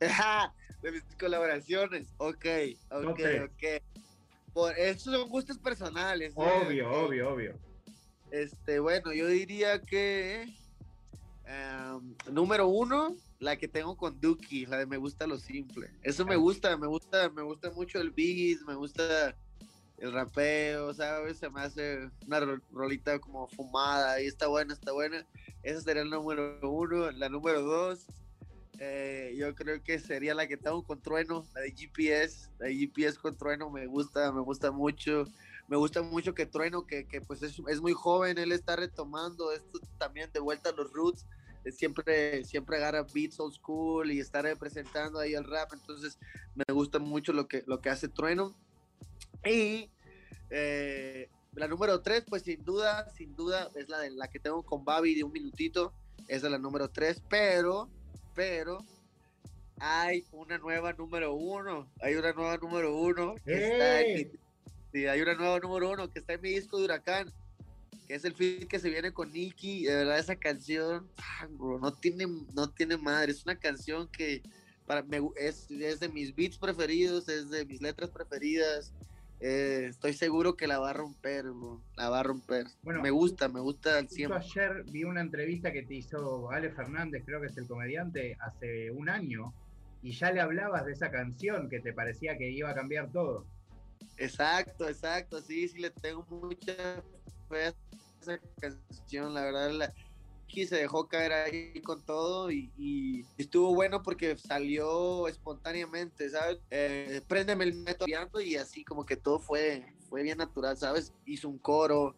de 0.82 0.92
mis 0.92 1.02
colaboraciones. 1.18 2.12
Ok, 2.18 2.46
ok, 2.90 3.20
ok. 3.44 3.82
Por, 4.52 4.78
esos 4.78 5.14
son 5.14 5.28
gustos 5.28 5.58
personales. 5.58 6.32
Obvio, 6.34 6.90
obvio, 6.90 7.30
obvio. 7.30 7.58
Este, 8.30 8.80
bueno, 8.80 9.12
yo 9.12 9.28
diría 9.28 9.80
que 9.82 10.54
em, 11.44 12.14
número 12.32 12.66
uno, 12.66 13.14
la 13.38 13.56
que 13.56 13.68
tengo 13.68 13.96
con 13.96 14.20
Duki, 14.20 14.66
la 14.66 14.78
de 14.78 14.86
me 14.86 14.96
gusta 14.96 15.26
lo 15.26 15.38
simple. 15.38 15.90
Eso 16.02 16.24
me 16.24 16.36
gusta, 16.36 16.76
me 16.76 16.86
gusta, 16.86 17.28
me 17.30 17.42
gusta 17.42 17.70
mucho 17.70 18.00
el 18.00 18.10
beat, 18.10 18.60
me 18.66 18.74
gusta 18.74 19.36
el 19.98 20.12
rapeo, 20.12 20.92
¿sabes? 20.94 21.38
Se 21.38 21.48
me 21.50 21.62
hace 21.62 22.10
una 22.26 22.40
ro- 22.40 22.60
rolita 22.70 23.18
como 23.18 23.48
fumada 23.48 24.20
y 24.20 24.26
está 24.26 24.46
buena, 24.46 24.74
está 24.74 24.92
buena. 24.92 25.26
Esa 25.62 25.80
sería 25.80 26.02
el 26.02 26.10
número 26.10 26.58
uno. 26.62 27.10
La 27.12 27.28
número 27.28 27.62
dos, 27.62 28.06
eh, 28.78 29.34
yo 29.36 29.54
creo 29.54 29.82
que 29.82 29.98
sería 29.98 30.34
la 30.34 30.46
que 30.46 30.56
tengo 30.56 30.84
con 30.84 31.00
Trueno, 31.00 31.46
la 31.54 31.62
de 31.62 31.72
GPS, 31.72 32.50
la 32.58 32.66
de 32.66 32.74
GPS 32.74 33.18
con 33.18 33.36
Trueno 33.36 33.70
me 33.70 33.86
gusta, 33.86 34.32
me 34.32 34.42
gusta 34.42 34.70
mucho. 34.70 35.24
Me 35.68 35.76
gusta 35.76 36.00
mucho 36.00 36.32
que 36.32 36.46
Trueno, 36.46 36.86
que, 36.86 37.06
que 37.08 37.20
pues 37.20 37.42
es, 37.42 37.60
es, 37.68 37.80
muy 37.80 37.92
joven, 37.92 38.38
él 38.38 38.52
está 38.52 38.76
retomando 38.76 39.50
esto 39.50 39.80
también 39.98 40.30
de 40.32 40.38
vuelta 40.38 40.70
a 40.70 40.72
los 40.72 40.92
roots, 40.92 41.26
siempre, 41.72 42.44
siempre 42.44 42.76
agarra 42.76 43.04
beats 43.12 43.40
old 43.40 43.52
school 43.52 44.12
y 44.12 44.20
está 44.20 44.42
representando 44.42 45.18
ahí 45.18 45.34
el 45.34 45.42
rap, 45.42 45.72
entonces 45.72 46.20
me 46.54 46.72
gusta 46.72 47.00
mucho 47.00 47.32
lo 47.32 47.48
que, 47.48 47.64
lo 47.66 47.80
que 47.80 47.90
hace 47.90 48.06
Trueno. 48.08 48.54
Y 49.46 49.90
eh, 50.50 51.28
la 51.54 51.68
número 51.68 52.00
tres, 52.02 52.24
pues 52.28 52.42
sin 52.42 52.64
duda, 52.64 53.08
sin 53.10 53.34
duda, 53.36 53.70
es 53.74 53.88
la, 53.88 53.98
de, 54.00 54.10
la 54.10 54.28
que 54.28 54.38
tengo 54.38 54.62
con 54.62 54.84
Babi 54.84 55.14
de 55.14 55.24
un 55.24 55.32
minutito, 55.32 55.92
esa 56.28 56.46
es 56.46 56.52
la 56.52 56.58
número 56.58 56.90
tres, 56.90 57.22
pero, 57.28 57.88
pero, 58.34 58.78
hay 59.78 60.24
una 60.32 60.58
nueva 60.58 60.92
número 60.92 61.34
uno, 61.34 61.90
hay 62.00 62.14
una 62.14 62.32
nueva 62.32 62.56
número 62.56 62.96
uno 62.96 63.34
que 63.44 63.72
está 63.72 63.98
aquí 63.98 64.30
Sí, 64.92 65.06
hay 65.06 65.20
una 65.20 65.34
nueva 65.34 65.58
número 65.58 65.90
uno 65.90 66.10
que 66.10 66.20
está 66.20 66.34
en 66.34 66.40
mi 66.40 66.50
disco 66.50 66.78
de 66.78 66.84
Huracán, 66.84 67.32
que 68.06 68.14
es 68.14 68.24
el 68.24 68.34
feed 68.34 68.66
que 68.66 68.78
se 68.78 68.88
viene 68.88 69.12
con 69.12 69.30
Nicky. 69.32 69.84
De 69.84 69.94
verdad, 69.94 70.18
esa 70.18 70.36
canción, 70.36 71.06
no 71.58 71.92
tiene, 71.92 72.26
no 72.54 72.70
tiene 72.70 72.96
madre. 72.96 73.32
Es 73.32 73.44
una 73.44 73.58
canción 73.58 74.08
que 74.08 74.42
para, 74.86 75.02
me, 75.02 75.20
es, 75.36 75.70
es, 75.70 76.00
de 76.00 76.08
mis 76.08 76.34
beats 76.34 76.56
preferidos, 76.56 77.28
es 77.28 77.50
de 77.50 77.66
mis 77.66 77.82
letras 77.82 78.10
preferidas. 78.10 78.92
Eh, 79.40 79.86
estoy 79.90 80.14
seguro 80.14 80.56
que 80.56 80.66
la 80.66 80.78
va 80.78 80.90
a 80.90 80.92
romper, 80.94 81.44
bro. 81.44 81.82
la 81.96 82.08
va 82.08 82.20
a 82.20 82.22
romper. 82.22 82.66
Bueno, 82.82 83.02
me 83.02 83.10
gusta, 83.10 83.48
me 83.48 83.60
gusta 83.60 83.98
al 83.98 84.08
100. 84.08 84.32
Ayer 84.32 84.84
vi 84.84 85.04
una 85.04 85.20
entrevista 85.20 85.72
que 85.72 85.82
te 85.82 85.94
hizo 85.94 86.50
Ale 86.50 86.70
Fernández, 86.70 87.22
creo 87.26 87.40
que 87.40 87.48
es 87.48 87.56
el 87.58 87.66
comediante, 87.66 88.36
hace 88.40 88.90
un 88.90 89.08
año, 89.10 89.52
y 90.02 90.12
ya 90.12 90.30
le 90.32 90.40
hablabas 90.40 90.86
de 90.86 90.92
esa 90.92 91.10
canción 91.10 91.68
que 91.68 91.80
te 91.80 91.92
parecía 91.92 92.38
que 92.38 92.50
iba 92.50 92.70
a 92.70 92.74
cambiar 92.74 93.10
todo. 93.12 93.46
Exacto, 94.16 94.88
exacto, 94.88 95.40
sí, 95.42 95.68
sí 95.68 95.78
le 95.78 95.90
tengo 95.90 96.24
mucha 96.30 97.02
fe 97.48 97.66
a 97.66 97.74
esa 98.22 98.40
canción, 98.58 99.34
la 99.34 99.42
verdad, 99.42 99.70
la, 99.72 99.92
se 100.48 100.76
dejó 100.76 101.08
caer 101.08 101.32
ahí 101.32 101.80
con 101.82 102.02
todo 102.04 102.50
y, 102.50 103.26
estuvo 103.36 103.74
bueno 103.74 104.02
porque 104.02 104.36
salió 104.38 105.28
espontáneamente, 105.28 106.30
¿sabes? 106.30 106.58
Eh, 106.70 107.20
préndeme 107.28 107.64
el 107.64 107.74
método 107.74 108.40
y 108.40 108.56
así 108.56 108.84
como 108.84 109.04
que 109.04 109.16
todo 109.16 109.38
fue, 109.38 109.84
fue 110.08 110.22
bien 110.22 110.38
natural, 110.38 110.76
¿sabes? 110.76 111.12
Hizo 111.26 111.48
un 111.48 111.58
coro, 111.58 112.16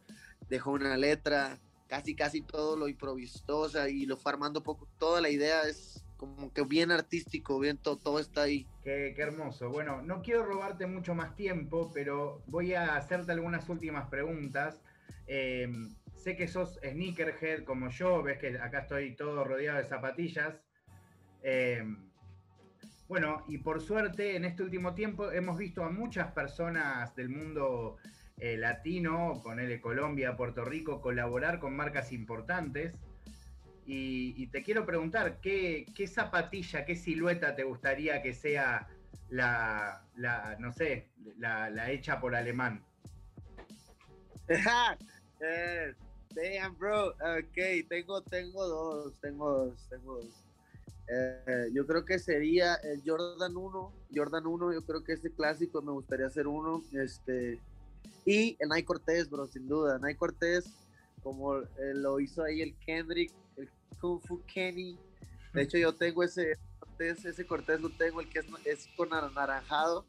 dejó 0.48 0.72
una 0.72 0.96
letra, 0.96 1.58
casi 1.88 2.14
casi 2.14 2.42
todo 2.42 2.76
lo 2.76 2.88
improvisó, 2.88 3.58
o 3.58 3.68
sea, 3.68 3.88
y 3.88 4.06
lo 4.06 4.16
fue 4.16 4.32
armando 4.32 4.62
poco, 4.62 4.86
toda 4.98 5.20
la 5.20 5.30
idea 5.30 5.62
es 5.62 6.04
como 6.16 6.52
que 6.52 6.62
bien 6.62 6.90
artístico, 6.90 7.58
bien 7.60 7.78
todo, 7.78 7.96
todo 7.96 8.18
está 8.18 8.42
ahí. 8.42 8.66
Qué, 8.82 9.12
qué, 9.14 9.22
hermoso. 9.22 9.70
Bueno, 9.70 10.02
no 10.02 10.20
quiero 10.20 10.44
robarte 10.44 10.86
mucho 10.86 11.14
más 11.14 11.36
tiempo, 11.36 11.90
pero 11.94 12.42
voy 12.46 12.74
a 12.74 12.96
hacerte 12.96 13.30
algunas 13.32 13.68
últimas 13.68 14.08
preguntas. 14.08 14.82
Em, 15.28 15.94
sé 16.18 16.36
que 16.36 16.48
sos 16.48 16.80
sneakerhead 16.82 17.64
como 17.64 17.88
yo, 17.90 18.22
ves 18.22 18.38
que 18.38 18.58
acá 18.58 18.80
estoy 18.80 19.14
todo 19.14 19.44
rodeado 19.44 19.78
de 19.78 19.84
zapatillas. 19.84 20.60
Em, 21.42 22.10
bueno, 23.08 23.44
y 23.48 23.58
por 23.58 23.80
suerte 23.80 24.36
en 24.36 24.44
este 24.44 24.62
último 24.62 24.94
tiempo 24.94 25.30
hemos 25.30 25.56
visto 25.56 25.84
a 25.84 25.90
muchas 25.90 26.32
personas 26.32 27.14
del 27.16 27.30
mundo 27.30 27.96
eh, 28.36 28.56
latino, 28.56 29.40
ponele 29.42 29.80
Colombia, 29.80 30.36
Puerto 30.36 30.64
Rico, 30.64 31.00
colaborar 31.00 31.58
con 31.58 31.74
marcas 31.74 32.12
importantes. 32.12 32.94
Y, 33.90 34.46
te 34.48 34.62
quiero 34.62 34.84
preguntar, 34.84 35.40
¿qué, 35.40 35.86
zapatilla, 36.06 36.84
qué 36.84 36.94
silueta 36.94 37.56
te 37.56 37.64
gustaría 37.64 38.20
que 38.20 38.34
sea 38.34 38.86
la, 39.30 40.04
no 40.58 40.70
sé, 40.72 41.08
la, 41.38 41.90
hecha 41.90 42.20
por 42.20 42.36
alemán? 42.36 42.84
eh, 45.40 45.94
damn, 46.34 46.76
bro. 46.78 47.08
Ok, 47.08 47.86
tengo, 47.88 48.22
tengo 48.22 48.66
dos, 48.66 49.14
tengo 49.20 49.50
dos, 49.50 49.88
tengo 49.88 50.16
dos. 50.16 50.48
Eh, 51.10 51.70
yo 51.72 51.86
creo 51.86 52.04
que 52.04 52.18
sería 52.18 52.74
el 52.76 53.02
Jordan 53.04 53.56
1, 53.56 53.92
Jordan 54.14 54.46
1, 54.46 54.74
yo 54.74 54.84
creo 54.84 55.02
que 55.02 55.14
ese 55.14 55.30
clásico 55.30 55.80
me 55.80 55.92
gustaría 55.92 56.26
hacer 56.26 56.46
uno, 56.46 56.84
este, 56.92 57.58
y 58.26 58.56
el 58.58 58.68
Nike 58.68 58.84
Cortés, 58.84 59.30
bro, 59.30 59.46
sin 59.46 59.66
duda, 59.66 59.98
Nike 59.98 60.18
Cortés, 60.18 60.66
como 61.22 61.56
eh, 61.56 61.94
lo 61.94 62.20
hizo 62.20 62.42
ahí 62.42 62.60
el 62.60 62.74
Kendrick, 62.80 63.32
el 63.56 63.70
Kung 64.00 64.20
Fu 64.20 64.42
Kenny. 64.44 64.98
De 65.54 65.62
hecho, 65.62 65.78
yo 65.78 65.94
tengo 65.94 66.22
ese 66.22 66.58
Cortés, 66.78 67.24
ese 67.24 67.46
Cortés 67.46 67.80
lo 67.80 67.88
tengo, 67.88 68.20
el 68.20 68.28
que 68.28 68.40
es, 68.66 68.88
con 68.94 69.14
anaranjado, 69.14 70.04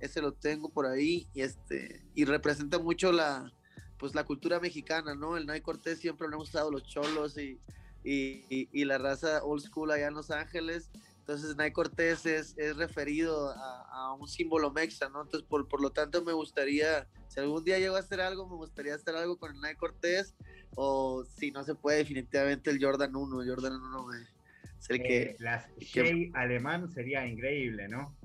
ese 0.00 0.20
lo 0.20 0.32
tengo 0.32 0.68
por 0.68 0.86
ahí 0.86 1.28
y 1.32 1.42
este 1.42 2.02
y 2.14 2.24
representa 2.24 2.78
mucho 2.78 3.12
la 3.12 3.52
pues 4.00 4.14
la 4.14 4.24
cultura 4.24 4.58
mexicana, 4.58 5.14
¿no? 5.14 5.36
El 5.36 5.46
Nike 5.46 5.62
Cortés 5.62 6.00
siempre 6.00 6.26
lo 6.26 6.36
hemos 6.36 6.48
usado 6.48 6.70
los 6.70 6.84
cholos 6.84 7.36
y, 7.36 7.60
y, 8.02 8.84
la 8.86 8.96
raza 8.96 9.44
old 9.44 9.62
school 9.62 9.90
allá 9.90 10.08
en 10.08 10.14
Los 10.14 10.30
Ángeles. 10.30 10.90
Entonces 11.18 11.54
Nike 11.56 11.74
Cortés 11.74 12.24
es, 12.24 12.56
es 12.56 12.76
referido 12.76 13.50
a, 13.50 13.82
a, 13.92 14.14
un 14.14 14.26
símbolo 14.26 14.72
mexa, 14.72 15.10
¿no? 15.10 15.22
Entonces 15.22 15.46
por, 15.46 15.68
por 15.68 15.82
lo 15.82 15.90
tanto 15.90 16.24
me 16.24 16.32
gustaría, 16.32 17.06
si 17.28 17.40
algún 17.40 17.62
día 17.62 17.78
llego 17.78 17.96
a 17.96 18.00
hacer 18.00 18.22
algo, 18.22 18.48
me 18.48 18.56
gustaría 18.56 18.94
hacer 18.94 19.14
algo 19.14 19.36
con 19.36 19.54
el 19.54 19.60
Nike 19.60 19.76
Cortés 19.76 20.34
o 20.74 21.24
si 21.24 21.50
no 21.50 21.62
se 21.62 21.74
puede, 21.74 21.98
definitivamente 21.98 22.70
el 22.70 22.82
Jordan 22.82 23.14
1. 23.14 23.44
Jordan 23.46 23.74
1 23.74 24.14
es 24.14 24.90
el 24.90 25.02
que. 25.02 25.22
Eh, 25.22 25.36
las 25.38 25.68
Shea 25.78 26.30
alemán 26.32 26.90
sería 26.90 27.26
increíble, 27.26 27.86
¿no? 27.86 28.16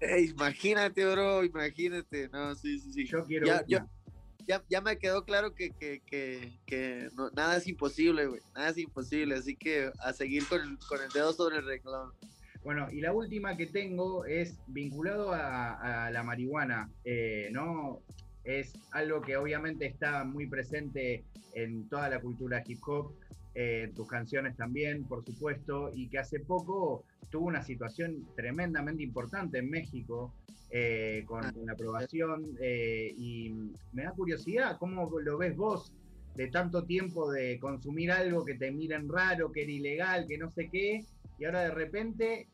Eh, 0.00 0.22
imagínate, 0.22 1.04
bro, 1.04 1.44
imagínate. 1.44 2.28
No, 2.30 2.54
sí, 2.54 2.78
sí, 2.78 2.92
sí. 2.92 3.06
Yo 3.06 3.24
quiero. 3.24 3.46
Ya, 3.66 3.86
ya, 4.48 4.64
ya, 4.68 4.80
me 4.80 4.98
quedó 4.98 5.24
claro 5.24 5.54
que, 5.54 5.70
que, 5.70 6.00
que, 6.66 7.08
nada 7.34 7.56
es 7.56 7.68
imposible, 7.68 8.26
güey. 8.26 8.40
Nada 8.54 8.70
es 8.70 8.78
imposible. 8.78 9.36
Así 9.36 9.54
que 9.54 9.92
a 10.00 10.12
seguir 10.12 10.46
con 10.48 10.76
con 10.88 11.00
el 11.02 11.10
dedo 11.10 11.32
sobre 11.32 11.58
el 11.58 11.66
renglón. 11.66 12.10
Bueno, 12.64 12.88
y 12.90 13.00
la 13.00 13.12
última 13.12 13.56
que 13.56 13.66
tengo 13.66 14.24
es 14.24 14.56
vinculado 14.66 15.32
a, 15.32 16.06
a 16.06 16.10
la 16.10 16.22
marihuana, 16.22 16.90
eh, 17.04 17.48
¿no? 17.52 18.02
es 18.48 18.72
algo 18.92 19.20
que 19.20 19.36
obviamente 19.36 19.84
está 19.86 20.24
muy 20.24 20.46
presente 20.46 21.22
en 21.52 21.86
toda 21.88 22.08
la 22.08 22.18
cultura 22.18 22.62
hip 22.66 22.80
hop, 22.86 23.12
eh, 23.54 23.92
tus 23.94 24.08
canciones 24.08 24.56
también, 24.56 25.04
por 25.04 25.22
supuesto, 25.22 25.92
y 25.94 26.08
que 26.08 26.18
hace 26.18 26.40
poco 26.40 27.04
tuvo 27.30 27.46
una 27.46 27.62
situación 27.62 28.26
tremendamente 28.36 29.02
importante 29.02 29.58
en 29.58 29.68
México 29.68 30.32
eh, 30.70 31.24
con, 31.26 31.44
ah, 31.44 31.52
la 31.64 31.72
aprobación, 31.72 32.56
eh, 32.60 33.14
y 33.16 33.50
me 33.92 34.04
da 34.04 34.12
curiosidad, 34.12 34.78
¿cómo 34.78 35.10
lo 35.20 35.38
ves 35.38 35.56
vos 35.56 35.92
de 36.34 36.48
tanto 36.48 36.84
tiempo 36.84 37.30
de 37.30 37.58
consumir 37.58 38.12
algo 38.12 38.44
que 38.44 38.54
te 38.54 38.70
miren 38.70 39.08
raro, 39.08 39.50
que 39.50 39.62
era 39.62 39.72
ilegal, 39.72 40.26
que 40.28 40.38
no 40.38 40.50
sé 40.52 40.68
qué, 40.70 41.04
y 41.38 41.44
ahora 41.44 41.62
de 41.62 41.70
repente... 41.70 42.48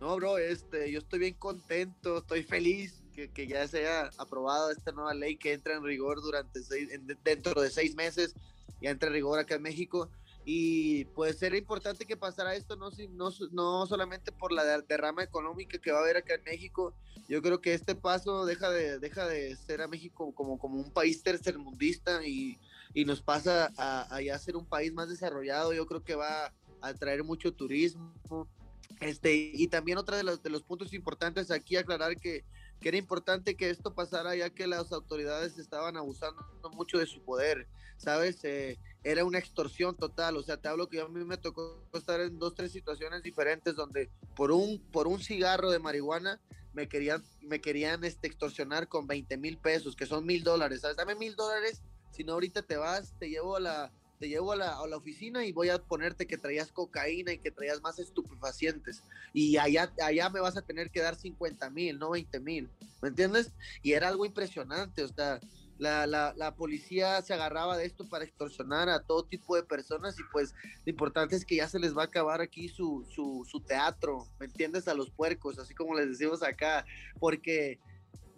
No, 0.00 0.16
bro, 0.16 0.38
este, 0.38 0.90
yo 0.90 0.98
estoy 0.98 1.20
bien 1.20 1.34
contento, 1.34 2.18
estoy 2.18 2.42
feliz 2.42 3.02
que, 3.32 3.46
ya 3.46 3.66
se 3.66 3.78
haya 3.78 4.10
aprobado 4.18 4.70
esta 4.70 4.92
nueva 4.92 5.14
ley 5.14 5.36
que 5.36 5.52
entra 5.52 5.74
en 5.74 5.84
rigor 5.84 6.20
durante 6.20 6.62
seis, 6.62 6.90
dentro 7.24 7.60
de 7.62 7.70
seis 7.70 7.94
meses, 7.94 8.34
ya 8.80 8.90
entra 8.90 9.08
en 9.08 9.14
rigor 9.14 9.38
acá 9.38 9.54
en 9.54 9.62
México. 9.62 10.10
Y 10.48 11.06
puede 11.06 11.32
ser 11.32 11.56
importante 11.56 12.06
que 12.06 12.16
pasara 12.16 12.54
esto, 12.54 12.76
no, 12.76 12.90
no, 13.10 13.30
no 13.50 13.86
solamente 13.86 14.30
por 14.30 14.52
la 14.52 14.62
derrama 14.82 15.24
económica 15.24 15.76
que 15.78 15.90
va 15.90 15.98
a 15.98 16.02
haber 16.02 16.18
acá 16.18 16.34
en 16.34 16.44
México. 16.44 16.94
Yo 17.28 17.42
creo 17.42 17.60
que 17.60 17.74
este 17.74 17.96
paso 17.96 18.46
deja 18.46 18.70
de, 18.70 19.00
deja 19.00 19.26
de 19.26 19.56
ser 19.56 19.82
a 19.82 19.88
México 19.88 20.32
como, 20.36 20.56
como 20.56 20.78
un 20.78 20.92
país 20.92 21.20
tercermundista 21.24 22.24
y, 22.24 22.60
y 22.94 23.04
nos 23.04 23.20
pasa 23.20 23.72
a, 23.76 24.14
a 24.14 24.22
ya 24.22 24.38
ser 24.38 24.54
un 24.54 24.66
país 24.66 24.92
más 24.92 25.08
desarrollado. 25.08 25.72
Yo 25.72 25.84
creo 25.84 26.04
que 26.04 26.14
va 26.14 26.46
a 26.46 26.52
atraer 26.80 27.24
mucho 27.24 27.52
turismo. 27.52 28.14
Este, 29.00 29.34
y 29.34 29.66
también 29.66 29.98
otra 29.98 30.16
de 30.16 30.22
los, 30.22 30.44
de 30.44 30.50
los 30.50 30.62
puntos 30.62 30.94
importantes 30.94 31.50
aquí 31.50 31.76
aclarar 31.76 32.16
que 32.20 32.44
que 32.80 32.88
era 32.88 32.98
importante 32.98 33.56
que 33.56 33.70
esto 33.70 33.94
pasara 33.94 34.36
ya 34.36 34.50
que 34.50 34.66
las 34.66 34.92
autoridades 34.92 35.58
estaban 35.58 35.96
abusando 35.96 36.44
mucho 36.72 36.98
de 36.98 37.06
su 37.06 37.22
poder, 37.22 37.66
¿sabes? 37.96 38.44
Eh, 38.44 38.78
era 39.06 39.24
una 39.24 39.38
extorsión 39.38 39.94
total, 39.94 40.36
o 40.36 40.42
sea, 40.42 40.56
te 40.56 40.66
hablo 40.66 40.88
que 40.88 41.00
a 41.00 41.06
mí 41.06 41.24
me 41.24 41.36
tocó 41.36 41.80
estar 41.94 42.20
en 42.20 42.40
dos, 42.40 42.56
tres 42.56 42.72
situaciones 42.72 43.22
diferentes 43.22 43.76
donde 43.76 44.10
por 44.34 44.50
un, 44.50 44.80
por 44.90 45.06
un 45.06 45.20
cigarro 45.20 45.70
de 45.70 45.78
marihuana 45.78 46.40
me 46.72 46.88
querían, 46.88 47.22
me 47.40 47.60
querían 47.60 48.02
este, 48.02 48.26
extorsionar 48.26 48.88
con 48.88 49.06
20 49.06 49.36
mil 49.36 49.58
pesos, 49.58 49.94
que 49.94 50.06
son 50.06 50.26
mil 50.26 50.42
dólares, 50.42 50.80
¿sabes? 50.80 50.96
Dame 50.96 51.14
mil 51.14 51.36
dólares, 51.36 51.82
si 52.10 52.24
no 52.24 52.32
ahorita 52.32 52.62
te 52.62 52.76
vas, 52.76 53.14
te 53.20 53.28
llevo 53.28 53.54
a 53.54 53.60
la, 53.60 53.92
te 54.18 54.28
llevo 54.28 54.50
a 54.50 54.56
la, 54.56 54.76
a 54.76 54.86
la, 54.88 54.96
oficina 54.96 55.44
y 55.46 55.52
voy 55.52 55.68
a 55.68 55.78
ponerte 55.78 56.26
que 56.26 56.36
traías 56.36 56.72
cocaína 56.72 57.32
y 57.32 57.38
que 57.38 57.52
traías 57.52 57.80
más 57.82 58.00
estupefacientes. 58.00 59.04
Y 59.32 59.56
allá, 59.56 59.92
allá 60.02 60.30
me 60.30 60.40
vas 60.40 60.56
a 60.56 60.62
tener 60.62 60.90
que 60.90 61.00
dar 61.00 61.14
50 61.14 61.70
mil, 61.70 61.96
no 61.96 62.10
20 62.10 62.40
mil. 62.40 62.68
¿Me 63.00 63.10
entiendes? 63.10 63.52
Y 63.84 63.92
era 63.92 64.08
algo 64.08 64.26
impresionante. 64.26 65.04
O 65.04 65.08
sea, 65.08 65.38
la, 65.78 66.06
la, 66.06 66.32
la, 66.36 66.54
policía 66.54 67.20
se 67.22 67.34
agarraba 67.34 67.76
de 67.76 67.86
esto 67.86 68.08
para 68.08 68.24
extorsionar 68.24 68.88
a 68.88 69.02
todo 69.02 69.24
tipo 69.24 69.56
de 69.56 69.62
personas 69.62 70.18
y 70.18 70.22
pues 70.32 70.54
lo 70.84 70.90
importante 70.90 71.36
es 71.36 71.44
que 71.44 71.56
ya 71.56 71.68
se 71.68 71.78
les 71.78 71.96
va 71.96 72.02
a 72.02 72.06
acabar 72.06 72.40
aquí 72.40 72.68
su, 72.68 73.06
su, 73.14 73.46
su 73.50 73.60
teatro, 73.60 74.26
¿me 74.38 74.46
entiendes? 74.46 74.88
A 74.88 74.94
los 74.94 75.10
puercos, 75.10 75.58
así 75.58 75.74
como 75.74 75.94
les 75.94 76.08
decimos 76.08 76.42
acá, 76.42 76.84
porque 77.18 77.78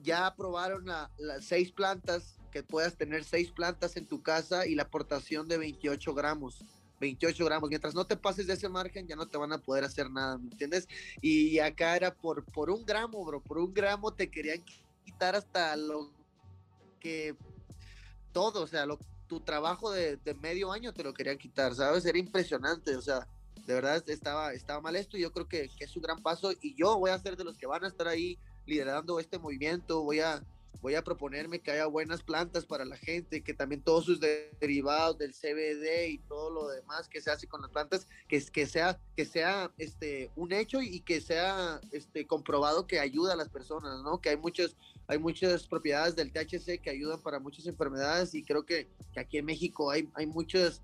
ya 0.03 0.27
aprobaron 0.27 0.87
las 0.87 1.45
seis 1.45 1.73
plantas, 1.73 2.39
que 2.51 2.63
puedas 2.63 2.97
tener 2.97 3.25
seis 3.25 3.51
plantas 3.51 3.97
en 3.97 4.07
tu 4.07 4.23
casa 4.23 4.67
y 4.67 4.75
la 4.75 4.85
aportación 4.85 5.49
de 5.49 5.59
28 5.59 6.15
gramos. 6.15 6.65
28 7.01 7.45
gramos. 7.45 7.69
Mientras 7.69 7.95
no 7.95 8.07
te 8.07 8.17
pases 8.17 8.47
de 8.47 8.55
ese 8.55 8.69
margen, 8.69 9.07
ya 9.07 9.17
no 9.17 9.29
te 9.29 9.39
van 9.39 9.53
a 9.53 9.59
poder 9.59 9.85
hacer 9.85 10.11
nada, 10.11 10.39
¿me 10.39 10.51
entiendes? 10.51 10.89
Y 11.21 11.59
acá 11.59 11.97
era 11.97 12.15
por, 12.15 12.45
por 12.45 12.71
un 12.71 12.85
gramo, 12.85 13.25
bro, 13.25 13.43
por 13.43 13.59
un 13.59 13.73
gramo 13.73 14.13
te 14.15 14.31
querían 14.31 14.65
quitar 15.05 15.37
hasta 15.37 15.77
lo 15.77 16.11
que 16.99 17.37
todo, 18.33 18.63
o 18.63 18.67
sea, 18.67 18.87
tu 19.27 19.41
trabajo 19.41 19.91
de, 19.91 20.19
medio 20.41 20.73
año 20.73 20.93
te 20.93 21.05
lo 21.05 21.15
querían 21.15 21.39
quitar, 21.39 21.75
¿sabes? 21.75 22.05
Era 22.07 22.19
impresionante, 22.19 22.97
o 22.97 23.03
sea, 23.03 23.27
de 23.67 23.75
verdad 23.75 24.03
estaba, 24.09 24.53
estaba 24.55 24.81
mal 24.81 24.97
esto 24.97 25.17
y 25.17 25.21
yo 25.21 25.33
creo 25.33 25.47
que, 25.47 25.69
que 25.77 25.85
es 25.85 25.97
un 25.97 26.03
gran 26.03 26.23
paso 26.23 26.53
y 26.63 26.75
yo 26.75 26.99
voy 26.99 27.11
a 27.11 27.19
ser 27.19 27.37
de 27.37 27.45
los 27.45 27.59
que 27.59 27.67
van 27.67 27.85
a 27.85 27.89
estar 27.89 28.09
ahí 28.09 28.39
liderando 28.67 29.19
este 29.21 29.39
movimiento, 29.39 30.03
voy 30.03 30.21
a, 30.21 30.43
voy 30.81 30.95
a 30.95 31.03
proponerme 31.03 31.61
que 31.61 31.71
haya 31.71 31.87
buenas 31.87 32.23
plantas 32.23 32.65
para 32.65 32.85
la 32.85 32.97
gente, 32.97 33.43
que 33.43 33.55
también 33.55 33.83
todos 33.83 34.05
sus 34.05 34.21
derivados 34.21 35.19
del 35.19 35.33
CBD 35.33 36.09
y 36.09 36.19
todo 36.19 36.51
lo 36.51 36.69
demás 36.69 37.09
que 37.09 37.21
se 37.21 37.31
hace 37.31 37.47
con 37.47 37.63
las 37.63 37.71
plantas, 37.71 38.07
que, 38.29 38.41
que 38.47 38.67
sea, 38.67 39.01
que 39.17 39.25
sea 39.25 39.73
este, 39.79 40.31
un 40.37 40.53
hecho 40.53 40.81
y 40.81 41.01
que 41.01 41.21
sea 41.21 41.81
este, 41.91 42.27
comprobado 42.27 42.87
que 42.87 43.01
ayuda 43.01 43.33
a 43.33 43.37
las 43.37 43.49
personas, 43.49 44.03
¿no? 44.03 44.21
Que 44.21 44.31
hay 44.31 44.37
muchos, 44.37 44.77
hay 45.09 45.19
muchas 45.19 45.67
propiedades 45.67 46.15
del 46.15 46.31
THC 46.31 46.81
que 46.81 46.91
ayudan 46.91 47.21
para 47.21 47.41
muchas 47.41 47.67
enfermedades 47.67 48.35
y 48.35 48.43
creo 48.43 48.65
que, 48.65 48.87
que 49.13 49.21
aquí 49.21 49.39
en 49.39 49.47
México 49.47 49.91
hay, 49.91 50.09
hay 50.15 50.27
muchas 50.27 50.83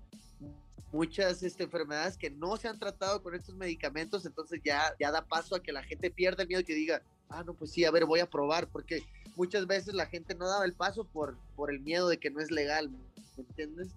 muchas 0.91 1.43
este, 1.43 1.63
enfermedades 1.63 2.17
que 2.17 2.29
no 2.29 2.55
se 2.57 2.69
han 2.69 2.79
tratado 2.79 3.21
con 3.21 3.35
estos 3.35 3.53
medicamentos, 3.55 4.25
entonces 4.25 4.61
ya, 4.63 4.93
ya 4.97 5.11
da 5.11 5.25
paso 5.25 5.55
a 5.55 5.61
que 5.61 5.73
la 5.73 5.83
gente 5.83 6.09
pierda 6.09 6.43
el 6.43 6.47
miedo 6.47 6.61
y 6.61 6.63
que 6.63 6.73
diga, 6.73 7.01
ah, 7.29 7.43
no, 7.45 7.53
pues 7.53 7.71
sí, 7.71 7.83
a 7.83 7.91
ver, 7.91 8.05
voy 8.05 8.21
a 8.21 8.29
probar, 8.29 8.67
porque 8.67 9.03
muchas 9.35 9.67
veces 9.67 9.93
la 9.93 10.05
gente 10.05 10.35
no 10.35 10.47
daba 10.47 10.63
el 10.63 10.73
paso 10.73 11.03
por, 11.03 11.37
por 11.57 11.69
el 11.69 11.81
miedo 11.81 12.07
de 12.07 12.17
que 12.17 12.29
no 12.29 12.39
es 12.39 12.49
legal, 12.49 12.89
¿me 12.89 13.43
entiendes? 13.43 13.89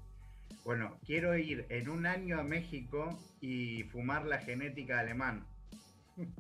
Bueno, 0.64 0.98
quiero 1.06 1.38
ir 1.38 1.66
en 1.68 1.88
un 1.88 2.04
año 2.04 2.40
a 2.40 2.42
México 2.42 3.16
y 3.40 3.84
fumar 3.84 4.26
la 4.26 4.38
genética 4.38 4.98
alemán. 4.98 5.46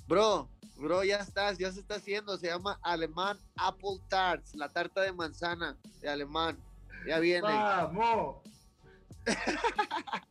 Bro, 0.06 0.48
bro, 0.76 1.04
ya 1.04 1.18
estás, 1.18 1.58
ya 1.58 1.70
se 1.70 1.80
está 1.80 1.96
haciendo, 1.96 2.36
se 2.36 2.48
llama 2.48 2.78
alemán 2.82 3.38
Apple 3.56 3.98
Tarts, 4.08 4.54
la 4.54 4.68
tarta 4.68 5.02
de 5.02 5.12
manzana 5.12 5.76
de 6.00 6.08
alemán. 6.08 6.58
Ya 7.06 7.18
viene. 7.18 7.48
¡Vamos! 7.48 8.42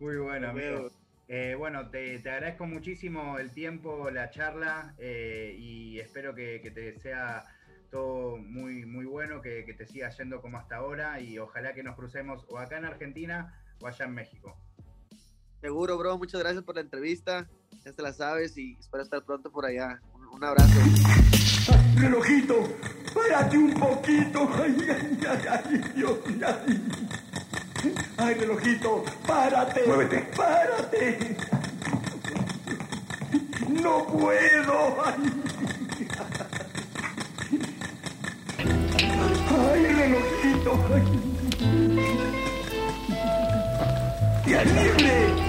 Muy 0.00 0.16
bueno, 0.16 0.48
amigo. 0.48 0.90
Eh, 1.28 1.54
bueno, 1.58 1.90
te, 1.90 2.16
agradezco 2.16 2.66
muchísimo 2.66 3.38
el 3.38 3.50
tiempo, 3.50 4.10
la 4.10 4.30
charla 4.30 4.94
eh, 4.98 5.54
y 5.58 6.00
espero 6.00 6.34
que, 6.34 6.58
te 6.74 6.98
sea 6.98 7.44
todo 7.90 8.38
muy, 8.38 8.86
muy 8.86 9.04
bueno, 9.04 9.42
que, 9.42 9.62
te 9.76 9.86
siga 9.86 10.08
yendo 10.08 10.40
como 10.40 10.56
hasta 10.56 10.76
ahora 10.76 11.20
y 11.20 11.38
ojalá 11.38 11.74
que 11.74 11.82
nos 11.82 11.96
crucemos 11.96 12.46
o 12.48 12.58
acá 12.58 12.78
en 12.78 12.86
Argentina 12.86 13.60
o 13.80 13.86
allá 13.86 14.06
en 14.06 14.14
México. 14.14 14.56
Seguro, 15.60 15.98
bro. 15.98 16.18
Muchas 16.18 16.40
gracias 16.40 16.62
por 16.62 16.76
la 16.76 16.82
entrevista. 16.82 17.48
Ya 17.84 17.92
te 17.92 18.02
la 18.02 18.12
sabes 18.12 18.56
y 18.56 18.76
espero 18.78 19.02
estar 19.02 19.24
pronto 19.24 19.50
por 19.50 19.66
allá. 19.66 20.00
Un, 20.32 20.44
abrazo. 20.44 20.78
relojito, 21.96 22.54
párate 23.14 23.58
un 23.58 23.74
poquito. 23.74 24.48
Ay, 24.62 24.76
ay, 24.88 25.40
ay, 25.48 25.92
Dios, 25.96 26.18
ay. 26.46 26.88
Ay, 28.18 28.34
relojito, 28.34 29.04
párate. 29.26 29.86
Muévete. 29.86 30.28
Párate. 30.36 31.36
No 33.82 34.06
puedo. 34.06 35.02
Ay, 39.50 39.86
relojito. 39.94 40.72
Ya. 44.46 44.64
Libre. 44.64 45.47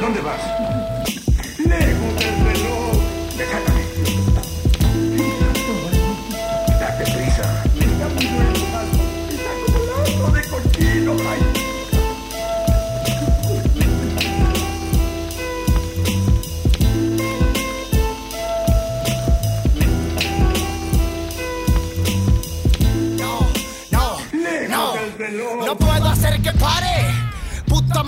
¿A 0.00 0.02
dónde 0.02 0.22
vas? 0.22 0.79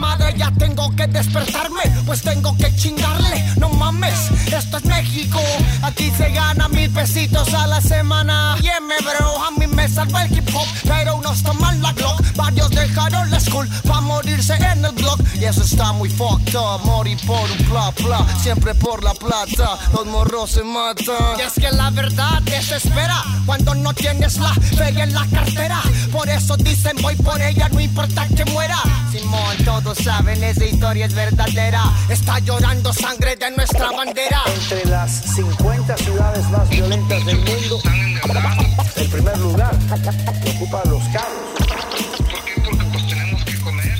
Madre, 0.02 0.34
ya 0.36 0.50
tengo 0.58 0.90
que 0.96 1.06
despertarme, 1.06 1.84
pues 2.04 2.22
tengo 2.22 2.56
que 2.56 2.74
chingarle. 2.74 3.38
No 3.56 3.68
mames, 3.68 4.18
esto 4.52 4.78
es 4.78 4.84
México. 4.84 5.40
Aquí 5.82 6.10
se 6.18 6.28
gana 6.30 6.68
mil 6.68 6.90
pesitos 6.90 7.54
a 7.54 7.68
la 7.68 7.80
semana. 7.80 8.56
Y 8.60 8.70
me 8.88 8.98
bro, 9.06 9.44
a 9.46 9.50
mí 9.52 9.66
me 9.68 9.88
salva 9.88 10.24
el 10.24 10.36
hip 10.36 10.48
hop, 10.54 10.66
pero 10.88 11.16
unos 11.16 11.42
toman 11.44 11.80
la 11.80 11.92
Glock. 11.92 12.20
Varios 12.34 12.70
dejaron 12.70 13.30
la 13.30 13.38
school 13.38 13.68
pa' 13.86 14.00
morirse 14.00 14.54
en 14.54 14.84
el 14.84 14.92
blog. 14.92 15.18
Y 15.40 15.44
eso 15.44 15.62
está 15.62 15.92
muy 15.92 16.10
fucked 16.10 16.56
up. 16.56 16.80
Morir 16.84 17.18
por 17.26 17.48
un 17.50 17.62
bla, 17.68 18.26
siempre 18.42 18.74
por 18.74 19.04
la 19.04 19.14
plata. 19.14 19.78
Los 19.92 20.06
morros 20.06 20.50
se 20.50 20.64
matan. 20.64 21.38
Y 21.38 21.42
es 21.42 21.54
que 21.54 21.70
la 21.70 21.90
verdad 21.90 22.42
desespera 22.42 23.22
cuando 23.46 23.74
no 23.74 23.94
tienes 23.94 24.38
la 24.38 24.52
fe 24.54 24.88
en 24.88 25.14
la 25.14 25.26
cartera. 25.26 25.80
Por 26.10 26.28
eso 26.28 26.56
dicen 26.56 26.96
voy 27.02 27.14
por 27.16 27.40
ella, 27.40 27.68
no 27.68 27.80
importa 27.80 28.26
que 28.28 28.44
muera. 28.46 28.78
Simón 29.12 29.56
todos 29.92 30.05
saben, 30.05 30.42
esa 30.42 30.64
historia 30.64 31.07
es 31.07 31.14
verdadera. 31.14 31.83
Está 32.09 32.38
llorando 32.38 32.92
sangre 32.92 33.37
de 33.37 33.50
nuestra 33.50 33.90
bandera. 33.90 34.42
Entre 34.46 34.85
las 34.87 35.11
50 35.35 35.96
ciudades 35.98 36.48
más 36.50 36.68
violentas 36.68 37.24
del 37.26 37.38
mundo, 37.38 37.81
el 38.96 39.09
primer 39.09 39.38
lugar 39.38 39.74
ocupa 40.55 40.83
los 40.87 41.02
carros. 41.09 41.42
¿Por 41.59 42.44
qué? 42.44 42.61
Porque 42.64 42.85
pues 42.92 43.09
tenemos 43.09 43.44
que 43.44 43.61
comer. 43.61 43.98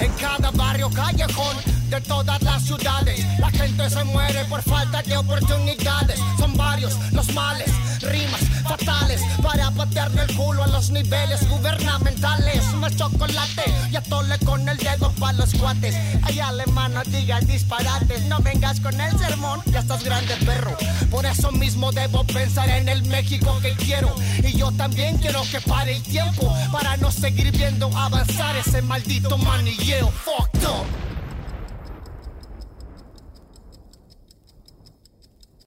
En 0.00 0.12
cada 0.12 0.50
barrio, 0.50 0.90
callejón 0.90 1.73
de 1.94 2.00
todas 2.00 2.42
las 2.42 2.62
ciudades. 2.64 3.24
La 3.38 3.50
gente 3.50 3.88
se 3.88 4.02
muere 4.04 4.44
por 4.46 4.60
falta 4.62 5.00
de 5.02 5.16
oportunidades. 5.16 6.18
Son 6.38 6.56
varios 6.56 6.92
los 7.12 7.32
males, 7.34 7.70
rimas 8.00 8.40
fatales 8.64 9.20
para 9.40 9.70
patearle 9.70 10.22
el 10.22 10.34
culo 10.34 10.64
a 10.64 10.66
los 10.68 10.90
niveles 10.90 11.48
gubernamentales. 11.48 12.64
Más 12.74 12.96
chocolate 12.96 13.62
y 13.92 13.96
atole 13.96 14.36
con 14.40 14.68
el 14.68 14.76
dedo 14.76 15.12
para 15.20 15.34
los 15.34 15.54
cuates. 15.54 15.94
Ay, 16.22 16.40
alemán, 16.40 16.94
no 16.94 17.04
digas 17.04 17.46
disparates. 17.46 18.24
No 18.24 18.40
vengas 18.40 18.80
con 18.80 19.00
el 19.00 19.16
sermón, 19.16 19.62
ya 19.66 19.78
estás 19.78 20.02
grande, 20.02 20.34
perro. 20.44 20.76
Por 21.12 21.24
eso 21.26 21.52
mismo 21.52 21.92
debo 21.92 22.24
pensar 22.24 22.68
en 22.70 22.88
el 22.88 23.04
México 23.04 23.56
que 23.62 23.70
quiero. 23.76 24.12
Y 24.42 24.56
yo 24.56 24.72
también 24.72 25.18
quiero 25.18 25.42
que 25.48 25.60
pare 25.60 25.94
el 25.94 26.02
tiempo 26.02 26.52
para 26.72 26.96
no 26.96 27.12
seguir 27.12 27.52
viendo 27.52 27.86
avanzar 27.96 28.56
ese 28.56 28.82
maldito 28.82 29.38
manilleo. 29.38 30.10
Fucked 30.24 30.64
up. 30.64 31.13